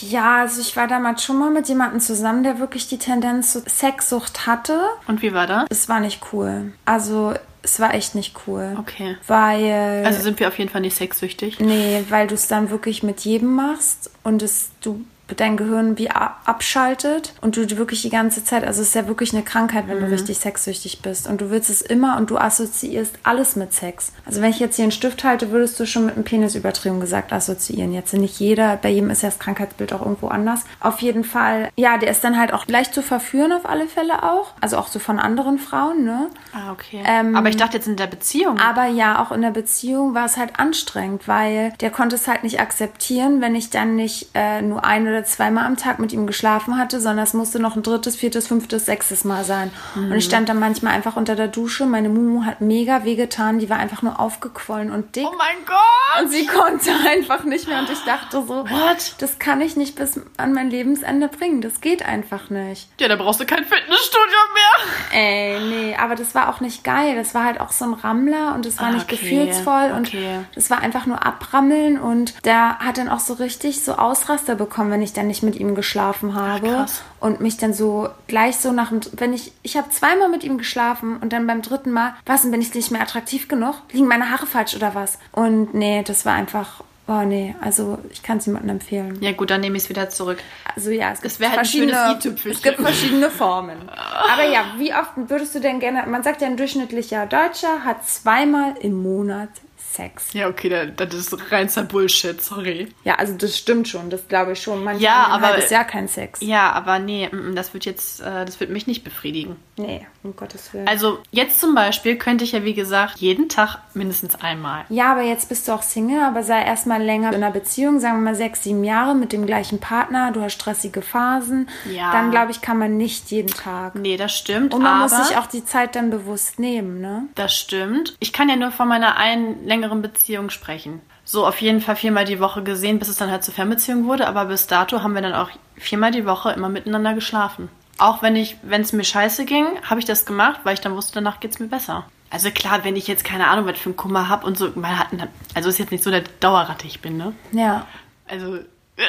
[0.00, 3.62] Ja, also ich war damals schon mal mit jemandem zusammen, der wirklich die Tendenz zur
[3.62, 4.80] Sexsucht hatte.
[5.06, 5.64] Und wie war das?
[5.70, 6.72] Es war nicht cool.
[6.84, 8.76] Also es war echt nicht cool.
[8.78, 9.16] Okay.
[9.26, 10.04] Weil.
[10.04, 11.60] Also sind wir auf jeden Fall nicht sexsüchtig.
[11.60, 15.04] Nee, weil du es dann wirklich mit jedem machst und es du
[15.36, 19.32] dein Gehirn wie abschaltet und du wirklich die ganze Zeit, also es ist ja wirklich
[19.32, 23.18] eine Krankheit, wenn du richtig sexsüchtig bist und du willst es immer und du assoziierst
[23.22, 24.12] alles mit Sex.
[24.26, 27.00] Also wenn ich jetzt hier einen Stift halte, würdest du schon mit einem Penis übertrieben
[27.00, 27.92] gesagt assoziieren.
[27.92, 30.64] Jetzt nicht jeder, bei jedem ist ja das Krankheitsbild auch irgendwo anders.
[30.80, 34.22] Auf jeden Fall, ja, der ist dann halt auch leicht zu verführen auf alle Fälle
[34.22, 36.28] auch, also auch so von anderen Frauen, ne?
[36.52, 37.02] Ah, okay.
[37.06, 38.58] Ähm, aber ich dachte jetzt in der Beziehung.
[38.58, 42.42] Aber ja, auch in der Beziehung war es halt anstrengend, weil der konnte es halt
[42.42, 46.26] nicht akzeptieren, wenn ich dann nicht äh, nur ein oder zweimal am Tag mit ihm
[46.26, 49.70] geschlafen hatte, sondern es musste noch ein drittes, viertes, fünftes, sechstes Mal sein.
[49.94, 51.86] Und ich stand dann manchmal einfach unter der Dusche.
[51.86, 55.26] Meine Mumu hat mega wehgetan, die war einfach nur aufgequollen und dick.
[55.26, 56.22] oh mein Gott!
[56.22, 57.78] Und sie konnte einfach nicht mehr.
[57.80, 59.14] Und ich dachte so, What?
[59.18, 61.60] das kann ich nicht bis an mein Lebensende bringen.
[61.62, 62.88] Das geht einfach nicht.
[63.00, 65.20] Ja, da brauchst du kein Fitnessstudio mehr.
[65.20, 67.14] Ey, nee, aber das war auch nicht geil.
[67.16, 70.08] Das war halt auch so ein Rammler und das war Ah, nicht okay, gefühlsvoll und
[70.08, 70.40] okay.
[70.54, 74.90] das war einfach nur abrammeln und der hat dann auch so richtig so Ausraster bekommen,
[74.90, 77.02] wenn wenn ich dann nicht mit ihm geschlafen habe krass.
[77.18, 80.58] und mich dann so gleich so nach dem, wenn ich, ich habe zweimal mit ihm
[80.58, 83.74] geschlafen und dann beim dritten Mal, was, und bin ich nicht mehr attraktiv genug?
[83.90, 85.18] Liegen meine Haare falsch oder was?
[85.32, 89.18] Und nee, das war einfach, oh nee, also ich kann es niemandem empfehlen.
[89.20, 90.38] Ja gut, dann nehme ich es wieder zurück.
[90.76, 93.88] Also ja, es gibt halt verschiedene, es gibt verschiedene Formen.
[93.88, 98.06] Aber ja, wie oft würdest du denn gerne, man sagt ja ein durchschnittlicher Deutscher hat
[98.06, 99.48] zweimal im Monat
[99.92, 100.32] Sex.
[100.32, 102.88] Ja, okay, das, das ist reinster Bullshit, sorry.
[103.04, 104.82] Ja, also das stimmt schon, das glaube ich schon.
[104.82, 106.40] Manche Ja, haben aber- halbes Jahr kein Sex.
[106.42, 109.56] Ja, aber nee, mm, mm, das wird jetzt, äh, das wird mich nicht befriedigen.
[109.76, 110.88] Nee, um Gottes Willen.
[110.88, 114.84] Also jetzt zum Beispiel könnte ich ja, wie gesagt, jeden Tag mindestens einmal.
[114.88, 118.18] ja, aber jetzt bist du auch Single, aber sei erstmal länger in einer Beziehung, sagen
[118.18, 121.68] wir mal sechs, sieben Jahre mit dem gleichen Partner, du hast stressige Phasen.
[121.90, 122.12] Ja.
[122.12, 123.94] Dann glaube ich, kann man nicht jeden Tag.
[123.94, 124.74] Nee, das stimmt.
[124.74, 127.24] Und man muss sich auch die Zeit dann bewusst nehmen, ne?
[127.34, 128.14] Das stimmt.
[128.20, 131.00] Ich kann ja nur von meiner einen längeren Beziehung sprechen.
[131.24, 134.28] So auf jeden Fall viermal die Woche gesehen, bis es dann halt zur Fernbeziehung wurde.
[134.28, 137.68] Aber bis dato haben wir dann auch viermal die Woche immer miteinander geschlafen.
[137.98, 140.94] Auch wenn ich, wenn es mir scheiße ging, habe ich das gemacht, weil ich dann
[140.94, 142.06] wusste, danach geht's mir besser.
[142.30, 144.98] Also klar, wenn ich jetzt keine Ahnung, was für einen Kummer hab und so, mal
[144.98, 145.22] hatten,
[145.54, 147.34] also ist jetzt nicht so der Dauerratte ich bin, ne?
[147.52, 147.86] Ja.
[148.26, 148.60] Also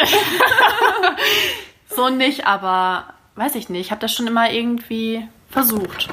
[1.95, 3.05] so nicht, aber
[3.35, 3.85] weiß ich nicht.
[3.85, 6.09] Ich habe das schon immer irgendwie versucht.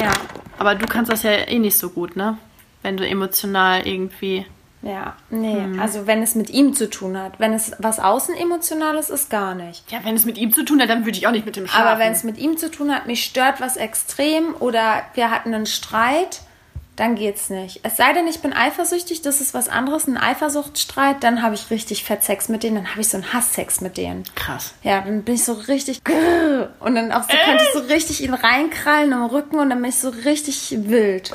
[0.00, 0.12] Ja.
[0.58, 2.38] Aber du kannst das ja eh nicht so gut, ne?
[2.86, 4.46] Wenn du emotional irgendwie.
[4.82, 5.80] Ja, nee, Hm.
[5.80, 7.40] also wenn es mit ihm zu tun hat.
[7.40, 9.90] Wenn es was Außenemotionales ist, gar nicht.
[9.90, 11.66] Ja, wenn es mit ihm zu tun hat, dann würde ich auch nicht mit dem
[11.66, 11.84] schlafen.
[11.84, 15.52] Aber wenn es mit ihm zu tun hat, mich stört was extrem oder wir hatten
[15.52, 16.42] einen Streit,
[16.94, 17.80] dann geht's nicht.
[17.82, 21.68] Es sei denn, ich bin eifersüchtig, das ist was anderes, ein Eifersuchtsstreit, dann habe ich
[21.70, 24.22] richtig Fettsex mit denen, dann habe ich so einen Hasssex mit denen.
[24.36, 24.74] Krass.
[24.84, 26.00] Ja, dann bin ich so richtig
[26.78, 29.90] und dann auch so könnte ich so richtig ihn reinkrallen im Rücken und dann bin
[29.90, 31.32] ich so richtig wild.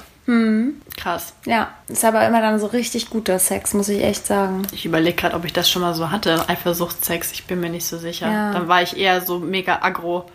[0.98, 1.34] Krass.
[1.46, 4.62] Ja, ist aber immer dann so richtig guter Sex, muss ich echt sagen.
[4.72, 7.32] Ich überlege gerade, ob ich das schon mal so hatte, Eifersuchtssex.
[7.32, 8.32] Ich bin mir nicht so sicher.
[8.32, 8.52] Ja.
[8.54, 10.26] Dann war ich eher so mega aggro,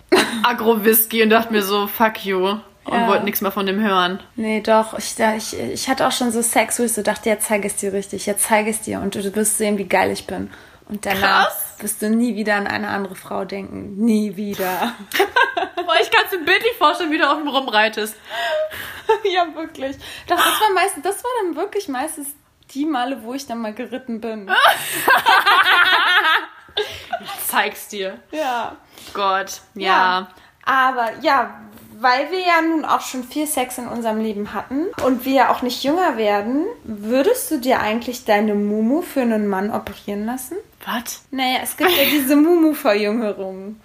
[0.42, 2.56] aggro-Whisky und dachte mir so, fuck you.
[2.84, 3.08] Und Ja.
[3.08, 4.20] wollte nichts mehr von dem hören.
[4.36, 4.96] Nee, doch.
[4.98, 7.76] Ich, ich, ich hatte auch schon so Sex, wo ich so dachte, jetzt zeige es
[7.76, 10.50] dir richtig, jetzt zeige es dir und du wirst sehen, wie geil ich bin.
[10.88, 11.65] Und danach Krass.
[11.82, 13.96] Wirst du nie wieder an eine andere Frau denken.
[13.96, 14.94] Nie wieder.
[15.76, 18.16] Boah, ich kann es mir bildlich vorstellen, wie du auf dem rumreitest.
[19.24, 19.96] ja, wirklich.
[20.26, 22.28] Doch, das war meistens, das war dann wirklich meistens
[22.74, 24.50] die Male, wo ich dann mal geritten bin.
[27.46, 28.18] Zeig's dir.
[28.32, 28.76] Ja.
[29.14, 30.28] Gott, ja.
[30.64, 31.60] Aber ja,
[31.98, 35.50] weil wir ja nun auch schon viel Sex in unserem Leben hatten und wir ja
[35.50, 40.56] auch nicht jünger werden, würdest du dir eigentlich deine Mumu für einen Mann operieren lassen?
[40.86, 41.22] Was?
[41.32, 43.76] Naja, es gibt ja diese Mumu-Verjüngerung.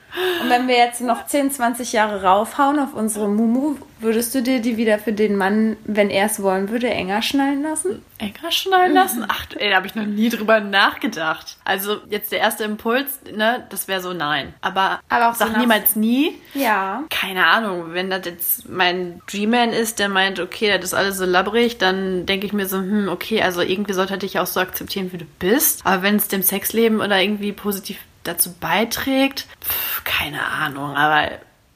[0.41, 4.59] Und wenn wir jetzt noch 10, 20 Jahre raufhauen auf unsere Mumu, würdest du dir
[4.61, 8.03] die wieder für den Mann, wenn er es wollen würde, enger schnallen lassen?
[8.17, 9.25] Enger schneiden lassen?
[9.27, 11.57] Ach, ey, da habe ich noch nie drüber nachgedacht.
[11.63, 14.53] Also jetzt der erste Impuls, ne, das wäre so nein.
[14.61, 16.35] Aber, Aber auch so sag nach- niemals nie.
[16.53, 17.03] Ja.
[17.09, 21.25] Keine Ahnung, wenn das jetzt mein Dreamman ist, der meint, okay, das ist alles so
[21.25, 24.59] labbrig, dann denke ich mir so, hm, okay, also irgendwie sollte er dich auch so
[24.59, 25.81] akzeptieren, wie du bist.
[25.85, 31.29] Aber wenn es dem Sexleben oder irgendwie positiv dazu beiträgt, pf, keine Ahnung, aber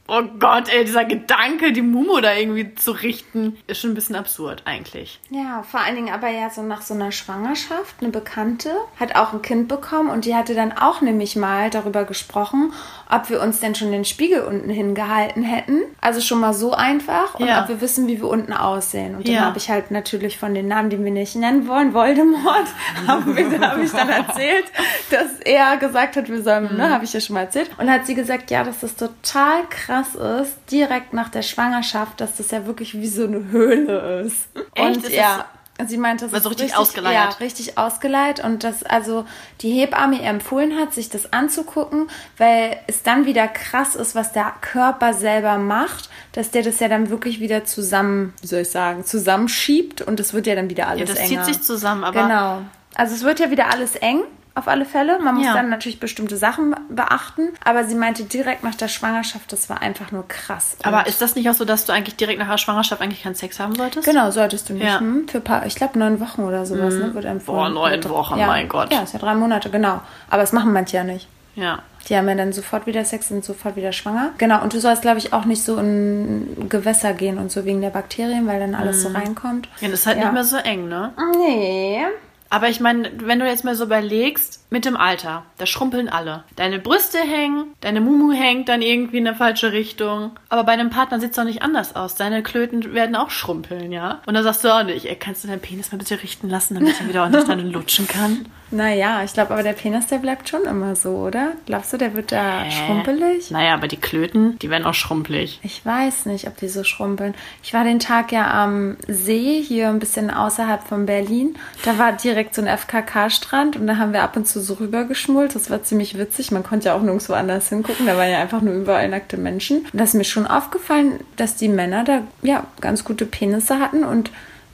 [0.08, 4.16] oh Gott, ey, dieser Gedanke, die Mumu da irgendwie zu richten, ist schon ein bisschen
[4.16, 5.20] absurd eigentlich.
[5.30, 7.96] Ja, vor allen Dingen aber ja so nach so einer Schwangerschaft.
[8.02, 12.04] Eine Bekannte hat auch ein Kind bekommen und die hatte dann auch nämlich mal darüber
[12.06, 12.74] gesprochen,
[13.10, 15.80] ob wir uns denn schon den Spiegel unten hingehalten hätten.
[16.02, 17.62] Also schon mal so einfach und Ja.
[17.64, 19.16] ob wir wissen, wie wir unten aussehen.
[19.16, 19.36] Und Ja.
[19.40, 22.68] dann habe ich halt natürlich von den Namen, die wir nicht nennen wollen, Voldemort,
[23.08, 24.66] habe ich, hab ich dann erzählt,
[25.12, 26.78] dass er gesagt hat, wir sollen, Mhm.
[26.78, 27.70] ne, habe ich ja schon mal erzählt.
[27.78, 32.38] Und hat sie gesagt, ja, dass das total krass ist, direkt nach der Schwangerschaft, dass
[32.38, 34.48] das ja wirklich wie so eine Höhle ist.
[34.74, 34.98] Echt?
[34.98, 35.46] Und Ist ja.
[35.88, 37.34] Sie meinte, das Also ist richtig ausgeleiert.
[37.34, 39.26] Ja, richtig ausgeleiert und dass also
[39.62, 44.32] die Hebamme ihr empfohlen hat, sich das anzugucken, weil es dann wieder krass ist, was
[44.32, 48.70] der Körper selber macht, dass der das ja dann wirklich wieder zusammen, wie soll ich
[48.70, 51.44] sagen, zusammenschiebt und es wird ja dann wieder alles Ja, das enger.
[51.44, 52.62] zieht sich zusammen, aber Genau.
[52.96, 54.22] Also es wird ja wieder alles eng.
[54.56, 55.20] Auf alle Fälle.
[55.20, 55.54] Man muss Ja.
[55.54, 57.50] dann natürlich bestimmte Sachen beachten.
[57.66, 60.78] Aber sie meinte direkt nach der Schwangerschaft, das war einfach nur krass.
[60.84, 63.24] Aber Und ist das nicht auch so, dass du eigentlich direkt nach der Schwangerschaft eigentlich
[63.24, 64.08] keinen Sex haben solltest?
[64.08, 64.86] Genau, solltest du nicht.
[64.86, 65.00] Ja.
[65.02, 65.28] Hm?
[65.28, 67.74] Für ein paar, ich glaube neun Wochen oder sowas, ne, wird empfohlen.
[67.74, 68.48] Boah, neun Wochen, ja.
[68.48, 68.94] mein Gott.
[68.94, 70.00] Ja, ist ja drei Monate, genau.
[70.30, 71.28] Aber das machen manche ja nicht.
[71.56, 71.80] Ja.
[72.08, 74.30] Die haben ja dann sofort wieder Sex und sofort wieder schwanger.
[74.38, 77.82] Genau, und du sollst, glaube ich, auch nicht so in Gewässer gehen und so wegen
[77.82, 79.68] der Bakterien, weil dann alles so reinkommt.
[79.82, 80.26] Ja, das ist halt Ja.
[80.26, 81.12] nicht mehr so eng, ne?
[81.38, 82.06] Nee.
[82.50, 86.44] Aber ich meine, wenn du jetzt mal so überlegst, mit dem Alter, da schrumpeln alle.
[86.56, 90.32] Deine Brüste hängen, deine Mumu hängt dann irgendwie in eine falsche Richtung.
[90.50, 92.16] Aber bei einem Partner sieht es doch nicht anders aus.
[92.16, 94.22] Deine Klöten werden auch schrumpeln, ja?
[94.26, 96.76] Und dann sagst du auch nicht, ey, kannst du deinen Penis mal bitte richten lassen,
[96.76, 98.46] damit er wieder ordentlich dann lutschen kann?
[98.72, 101.54] Naja, ich glaube aber der Penis, der bleibt schon immer so, oder?
[101.66, 102.72] Glaubst du, der wird da Hä?
[102.72, 103.52] schrumpelig?
[103.52, 105.60] Naja, aber die Klöten, die werden auch schrumpelig.
[105.64, 107.36] Ich weiß nicht, ob die so schrumpeln.
[107.64, 111.56] Ich war den Tag ja am See, hier ein bisschen außerhalb von Berlin.
[111.84, 115.56] Da war direkt so ein FKK-Strand und da haben wir ab und zu so rübergeschmult.
[115.56, 116.52] Das war ziemlich witzig.
[116.52, 118.06] Man konnte ja auch nirgendwo anders hingucken.
[118.06, 119.80] Da waren ja einfach nur überall nackte Menschen.
[119.80, 124.04] Und da ist mir schon aufgefallen, dass die Männer da ja ganz gute Penisse hatten
[124.04, 124.32] und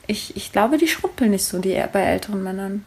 [0.07, 2.85] ich, ich glaube, die schrumpeln nicht so die bei älteren Männern.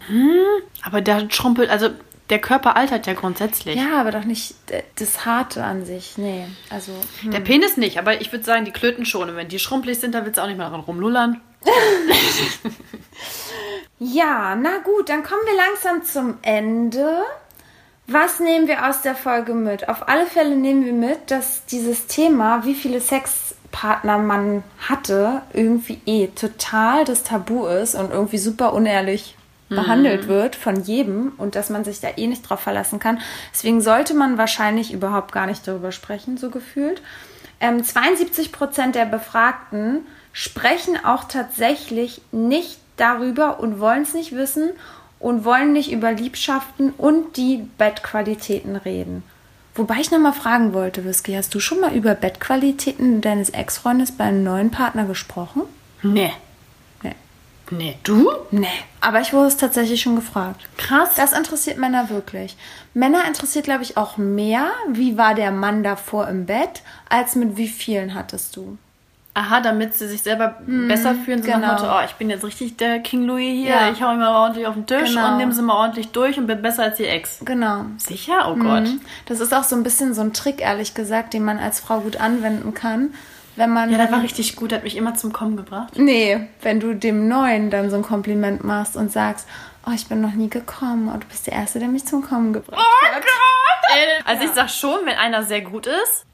[0.83, 1.89] Aber der schrumpelt, also
[2.31, 3.77] der Körper altert ja grundsätzlich.
[3.77, 6.17] Ja, aber doch nicht äh, das Harte an sich.
[6.17, 6.93] Nee, also.
[7.21, 7.31] hm.
[7.31, 9.29] Der Penis nicht, aber ich würde sagen, die Klöten schon.
[9.29, 11.41] Und wenn die schrumpelig sind, dann willst du auch nicht mehr dran rumlullern.
[13.99, 17.23] Ja, na gut, dann kommen wir langsam zum Ende.
[18.07, 19.89] Was nehmen wir aus der Folge mit?
[19.89, 26.01] Auf alle Fälle nehmen wir mit, dass dieses Thema, wie viele Sexpartner man hatte, irgendwie
[26.05, 29.37] eh total das Tabu ist und irgendwie super unehrlich
[29.71, 33.21] behandelt wird von jedem und dass man sich da eh nicht drauf verlassen kann.
[33.53, 37.01] Deswegen sollte man wahrscheinlich überhaupt gar nicht darüber sprechen, so gefühlt.
[37.61, 44.71] Ähm, 72 Prozent der Befragten sprechen auch tatsächlich nicht darüber und wollen es nicht wissen
[45.19, 49.23] und wollen nicht über Liebschaften und die Bettqualitäten reden.
[49.75, 54.25] Wobei ich nochmal fragen wollte, Whisky, hast du schon mal über Bettqualitäten deines Ex-Freundes bei
[54.25, 55.63] einem neuen Partner gesprochen?
[56.03, 56.33] Nee.
[57.03, 57.15] Nee.
[57.71, 57.97] Nee.
[58.03, 58.31] Du?
[58.51, 58.67] Nee.
[59.01, 60.61] Aber ich wurde es tatsächlich schon gefragt.
[60.77, 61.11] Krass.
[61.17, 62.57] Das interessiert Männer wirklich.
[62.93, 67.57] Männer interessiert, glaube ich, auch mehr, wie war der Mann davor im Bett, als mit
[67.57, 68.79] wie vielen hattest du.
[69.37, 71.59] Aha, damit sie sich selber besser fühlen, so genau.
[71.67, 73.91] nach Motto, oh, ich bin jetzt richtig der King Louis hier, Ja.
[73.91, 75.33] ich hau mal ordentlich auf den Tisch Genau.
[75.33, 77.41] und nehme sie mal ordentlich durch und bin besser als die Ex.
[77.45, 77.85] Genau.
[77.99, 78.49] Sicher?
[78.49, 78.85] Oh Gott.
[79.27, 81.99] Das ist auch so ein bisschen so ein Trick, ehrlich gesagt, den man als Frau
[81.99, 83.13] gut anwenden kann.
[83.57, 83.91] Wenn man.
[83.91, 85.97] Ja, das war richtig gut, hat mich immer zum Kommen gebracht.
[85.97, 89.49] Nee, wenn du dem Neuen dann so ein Kompliment machst und sagst,
[89.87, 92.53] oh, ich bin noch nie gekommen und du bist der Erste, der mich zum Kommen
[92.53, 93.23] gebracht hat.
[94.27, 96.25] Also ich sag schon, wenn einer sehr gut ist,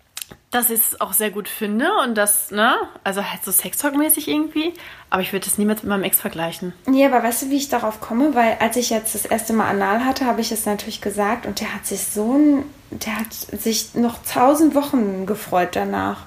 [0.51, 2.74] dass ich es auch sehr gut finde und das, ne,
[3.05, 4.74] also halt so Sextalk-mäßig irgendwie,
[5.09, 6.72] aber ich würde das niemals mit meinem Ex vergleichen.
[6.86, 8.34] Nee, aber weißt du, wie ich darauf komme?
[8.34, 11.61] Weil als ich jetzt das erste Mal Anal hatte, habe ich es natürlich gesagt und
[11.61, 16.24] der hat sich so ein, der hat sich noch tausend Wochen gefreut danach,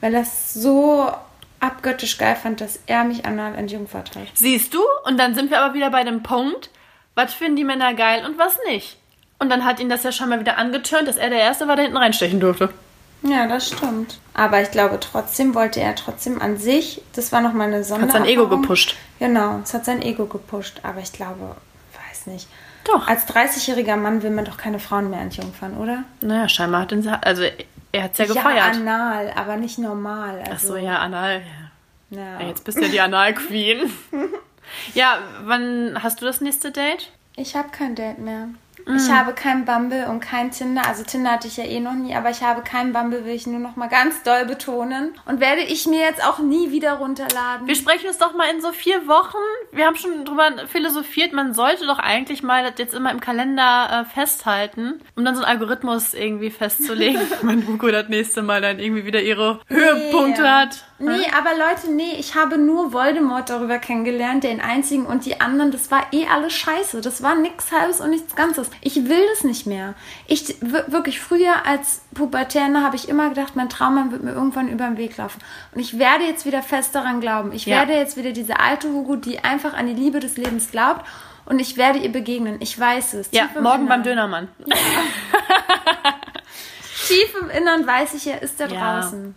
[0.00, 1.08] weil er es so
[1.60, 4.26] abgöttisch geil fand, dass er mich anal entjungfert hat.
[4.34, 4.80] Siehst du?
[5.04, 6.70] Und dann sind wir aber wieder bei dem Punkt,
[7.14, 8.96] was finden die Männer geil und was nicht.
[9.38, 11.76] Und dann hat ihn das ja schon mal wieder angeturnt, dass er der Erste war,
[11.76, 12.70] der hinten reinstechen durfte.
[13.22, 14.18] Ja, das stimmt.
[14.34, 17.84] Aber ich glaube trotzdem wollte er trotzdem an sich, das war noch mal eine Hat
[17.84, 18.26] Sondererfahrung.
[18.26, 18.96] sein Ego gepusht.
[19.18, 20.80] Genau, es hat sein Ego gepusht.
[20.82, 21.56] Aber ich glaube,
[22.08, 22.48] weiß nicht.
[22.84, 23.06] Doch.
[23.06, 26.04] Als 30-jähriger Mann will man doch keine Frauen mehr entjungfern, oder?
[26.22, 27.42] Naja, scheinbar hat ihn, also
[27.92, 28.76] er hat es ja Ja, gefeiert.
[28.76, 30.42] anal, aber nicht normal.
[30.46, 31.42] Ach Also, so, ja, Anal.
[32.10, 32.18] Ja.
[32.22, 32.40] ja.
[32.40, 33.92] Ja, Jetzt bist du ja die Anal-Queen.
[34.94, 37.10] ja, wann hast du das nächste Date?
[37.36, 38.48] Ich habe kein Date mehr.
[38.90, 38.96] Mm.
[38.96, 40.82] Ich habe kein Bumble und kein Tinder.
[40.86, 43.46] Also Tinder hatte ich ja eh noch nie, aber ich habe kein Bumble, will ich
[43.46, 45.14] nur noch mal ganz doll betonen.
[45.26, 47.66] Und werde ich mir jetzt auch nie wieder runterladen.
[47.66, 49.38] Wir sprechen uns doch mal in so vier Wochen.
[49.72, 54.02] Wir haben schon drüber philosophiert, man sollte doch eigentlich mal das jetzt immer im Kalender
[54.02, 58.78] äh, festhalten, um dann so einen Algorithmus irgendwie festzulegen, wenn Buko das nächste Mal dann
[58.78, 60.84] irgendwie wieder ihre Höhepunkte hat.
[61.00, 65.70] Nee, aber Leute, nee, ich habe nur Voldemort darüber kennengelernt, den einzigen und die anderen,
[65.70, 67.00] das war eh alles scheiße.
[67.00, 68.70] Das war nichts Halbes und nichts Ganzes.
[68.82, 69.94] Ich will das nicht mehr.
[70.26, 74.68] Ich, wir- wirklich, früher als Pubertäne habe ich immer gedacht, mein Traummann wird mir irgendwann
[74.68, 75.38] über den Weg laufen.
[75.74, 77.52] Und ich werde jetzt wieder fest daran glauben.
[77.52, 77.76] Ich Ja.
[77.78, 81.04] werde jetzt wieder diese alte Hugo, die einfach an die Liebe des Lebens glaubt.
[81.46, 82.56] Und ich werde ihr begegnen.
[82.60, 83.28] Ich weiß es.
[83.32, 84.02] Ja, morgen beim.
[84.02, 84.48] Dönermann.
[87.06, 89.00] Tief im Innern weiß ich, er ist da Ja.
[89.00, 89.34] draußen.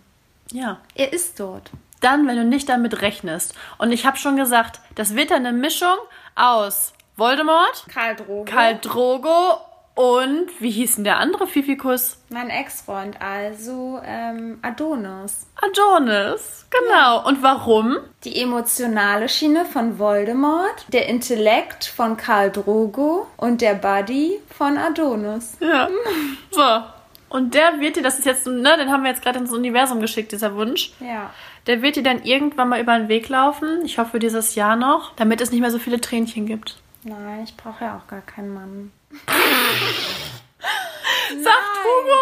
[0.52, 0.78] Ja.
[0.94, 1.70] Er ist dort.
[2.00, 3.54] Dann, wenn du nicht damit rechnest.
[3.78, 5.96] Und ich habe schon gesagt, das wird dann eine Mischung
[6.34, 8.44] aus Voldemort, Karl Drogo.
[8.44, 9.58] Karl Drogo
[9.94, 12.18] und wie hieß denn der andere Fifikus?
[12.28, 15.46] Mein Ex-Freund, also ähm, Adonis.
[15.62, 16.66] Adonis.
[16.70, 17.24] Genau.
[17.28, 17.98] Und warum?
[18.24, 25.56] Die emotionale Schiene von Voldemort, der Intellekt von Karl Drogo und der Buddy von Adonis.
[25.60, 25.88] Ja.
[26.50, 26.82] So.
[27.28, 30.00] Und der wird dir, das ist jetzt, ne, den haben wir jetzt gerade ins Universum
[30.00, 30.92] geschickt, dieser Wunsch.
[31.00, 31.30] Ja.
[31.68, 33.84] Der wird dir dann irgendwann mal über den Weg laufen.
[33.84, 36.76] Ich hoffe dieses Jahr noch, damit es nicht mehr so viele Tränchen gibt.
[37.04, 38.92] Nein, ich brauche ja auch gar keinen Mann.
[41.28, 42.18] Sagt Hugo,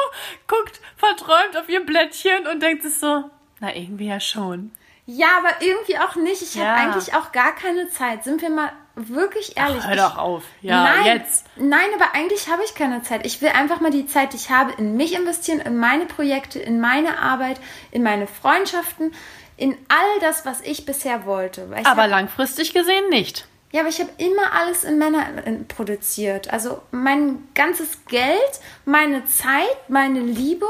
[0.49, 3.31] guckt verträumt auf ihr Blättchen und denkt sich so,
[3.61, 4.73] na irgendwie ja schon.
[5.07, 6.43] Ja, aber irgendwie auch nicht.
[6.43, 6.65] Ich Ja.
[6.67, 8.23] habe eigentlich auch gar keine Zeit.
[8.25, 9.85] Sind wir mal wirklich ehrlich.
[9.85, 10.45] Hör doch auf.
[10.61, 11.45] Ja, nein, jetzt.
[11.57, 13.27] Nein, aber eigentlich habe ich keine Zeit.
[13.27, 16.61] Ich will einfach mal die Zeit, die ich habe, in mich investieren, in meine Projekte,
[16.61, 17.59] in meine Arbeit,
[17.91, 19.13] in meine Freundschaften,
[19.57, 21.69] in all das, was ich bisher wollte.
[21.81, 23.47] Ich Aber hab, langfristig gesehen nicht.
[23.73, 25.27] Ja, aber ich habe immer alles in Männer
[25.69, 26.53] produziert.
[26.53, 30.67] Also mein ganzes Geld, meine Zeit, meine Liebe.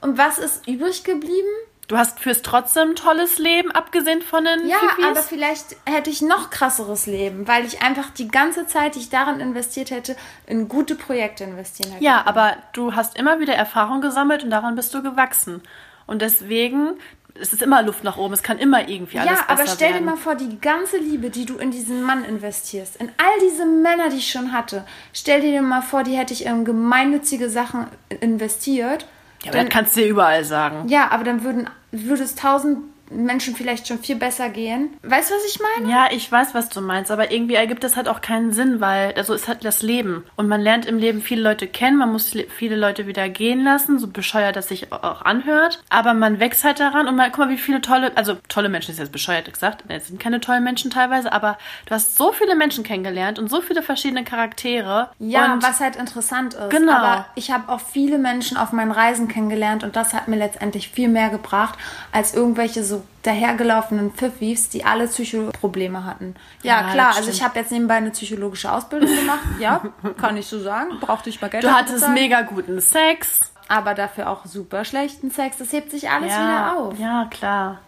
[0.00, 1.48] Und was ist übrig geblieben?
[1.88, 5.04] Du hast fürs trotzdem ein tolles Leben, abgesehen von den Ja, Fifis.
[5.04, 9.08] aber vielleicht hätte ich noch krasseres Leben, weil ich einfach die ganze Zeit, die ich
[9.10, 10.16] darin investiert hätte,
[10.48, 12.04] in gute Projekte investieren hätte.
[12.04, 15.62] Ja, aber du hast immer wieder Erfahrung gesammelt und daran bist du gewachsen.
[16.08, 16.98] Und deswegen,
[17.40, 19.88] es ist immer Luft nach oben, es kann immer irgendwie alles Ja, besser aber stell
[19.88, 20.04] dir werden.
[20.06, 24.08] mal vor, die ganze Liebe, die du in diesen Mann investierst, in all diese Männer,
[24.10, 27.86] die ich schon hatte, stell dir mal vor, die hätte ich in gemeinnützige Sachen
[28.20, 29.06] investiert.
[29.44, 30.88] ja, aber das kannst du dir überall sagen.
[30.88, 32.78] Ja, aber dann würden, würde es tausend
[33.10, 34.96] Menschen vielleicht schon viel besser gehen.
[35.02, 35.90] Weißt du, was ich meine?
[35.92, 39.12] Ja, ich weiß, was du meinst, aber irgendwie ergibt das halt auch keinen Sinn, weil
[39.16, 40.24] also ist halt das Leben.
[40.36, 43.62] Und man lernt im Leben viele Leute kennen, man muss le- viele Leute wieder gehen
[43.64, 45.82] lassen, so bescheuert das sich auch anhört.
[45.88, 48.90] Aber man wächst halt daran und man, guck mal, wie viele tolle, also tolle Menschen
[48.92, 52.56] ist jetzt bescheuert gesagt, es sind keine tollen Menschen teilweise, aber du hast so viele
[52.56, 55.10] Menschen kennengelernt und so viele verschiedene Charaktere.
[55.18, 56.70] Ja, und was halt interessant ist.
[56.70, 56.92] Genau.
[56.92, 60.88] Aber ich habe auch viele Menschen auf meinen Reisen kennengelernt und das hat mir letztendlich
[60.88, 61.78] viel mehr gebracht
[62.12, 66.34] als irgendwelche so dahergelaufenen Pfiffis, die alle Psychoprobleme hatten.
[66.62, 69.40] Ja, Ja, klar, also ich habe jetzt nebenbei eine psychologische Ausbildung gemacht.
[69.60, 69.82] Ja,
[70.20, 70.98] kann ich so sagen.
[71.00, 71.64] Brauchte ich mal Geld.
[71.64, 72.14] du hattest bezahlen.
[72.14, 73.52] mega guten Sex.
[73.68, 75.56] Aber dafür auch super schlechten Sex.
[75.58, 76.98] Das hebt sich alles ja, wieder auf.
[76.98, 77.80] ja, klar.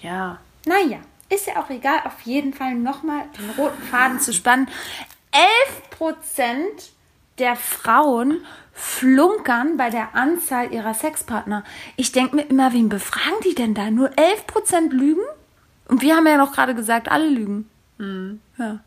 [0.00, 0.38] Ja.
[0.64, 0.98] Naja,
[1.28, 2.00] ist ja auch egal.
[2.04, 4.68] Auf jeden Fall nochmal den roten Faden zu spannen.
[6.00, 6.54] 11%
[7.38, 8.44] der Frauen
[8.76, 11.64] flunkern bei der Anzahl ihrer Sexpartner.
[11.96, 13.90] Ich denke mir immer, wen befragen die denn da?
[13.90, 15.22] Nur 11% lügen?
[15.88, 17.68] Und wir haben ja noch gerade gesagt, alle lügen.
[18.58, 18.78] Ja.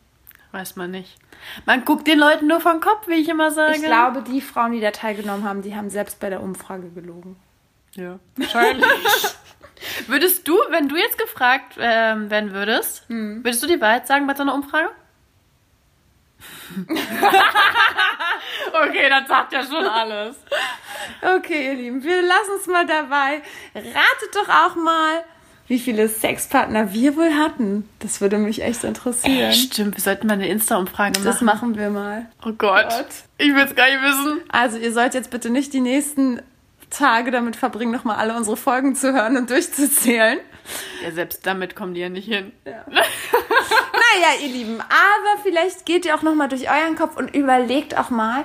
[0.51, 1.17] Weiß man nicht.
[1.65, 3.75] Man guckt den Leuten nur vom Kopf, wie ich immer sage.
[3.77, 7.35] Ich glaube, die Frauen, die da teilgenommen haben, die haben selbst bei der Umfrage gelogen.
[7.95, 8.85] Ja, wahrscheinlich.
[10.07, 13.43] würdest du, wenn du jetzt gefragt ähm, werden würdest, Hm.
[13.43, 14.89] würdest du die Wahrheit sagen bei so einer Umfrage?
[18.73, 20.35] okay, das sagt ja schon alles.
[21.21, 23.41] Okay, ihr Lieben, wir lassen es mal dabei.
[23.75, 25.23] Ratet doch auch mal,
[25.67, 27.87] wie viele Sexpartner wir wohl hatten.
[27.99, 29.53] Das würde mich echt interessieren.
[29.53, 31.45] Stimmt, wir sollten mal eine Insta-Umfrage Das machen.
[31.45, 32.25] machen wir mal.
[32.45, 32.89] Oh Gott.
[32.89, 33.07] Gott.
[33.37, 34.41] Ich will es gar nicht wissen.
[34.49, 36.41] Also ihr sollt jetzt bitte nicht die nächsten
[36.89, 40.39] Tage damit verbringen, nochmal alle unsere Folgen zu hören und durchzuzählen.
[41.03, 42.51] Ja, selbst damit kommen die ja nicht hin.
[44.15, 48.09] Naja, ihr Lieben, aber vielleicht geht ihr auch nochmal durch euren Kopf und überlegt auch
[48.09, 48.43] mal,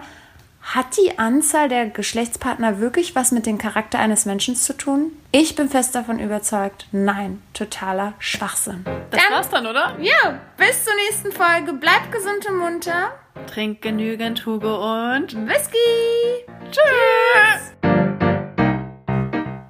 [0.63, 5.13] hat die Anzahl der Geschlechtspartner wirklich was mit dem Charakter eines Menschen zu tun?
[5.31, 8.85] Ich bin fest davon überzeugt, nein, totaler Schwachsinn.
[9.11, 9.97] Das Dann- war's dann, oder?
[10.01, 11.75] Ja, bis zur nächsten Folge.
[11.75, 13.13] Bleibt gesund und munter.
[13.47, 16.47] Trink genügend Hugo und Whisky!
[16.71, 17.73] tschüss.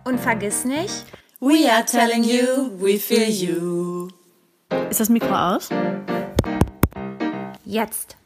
[0.04, 1.04] Und vergiss nicht,
[1.40, 4.08] We are telling you, we feel you.
[4.90, 5.70] Ist das Mikro aus?
[7.74, 8.16] jetzt.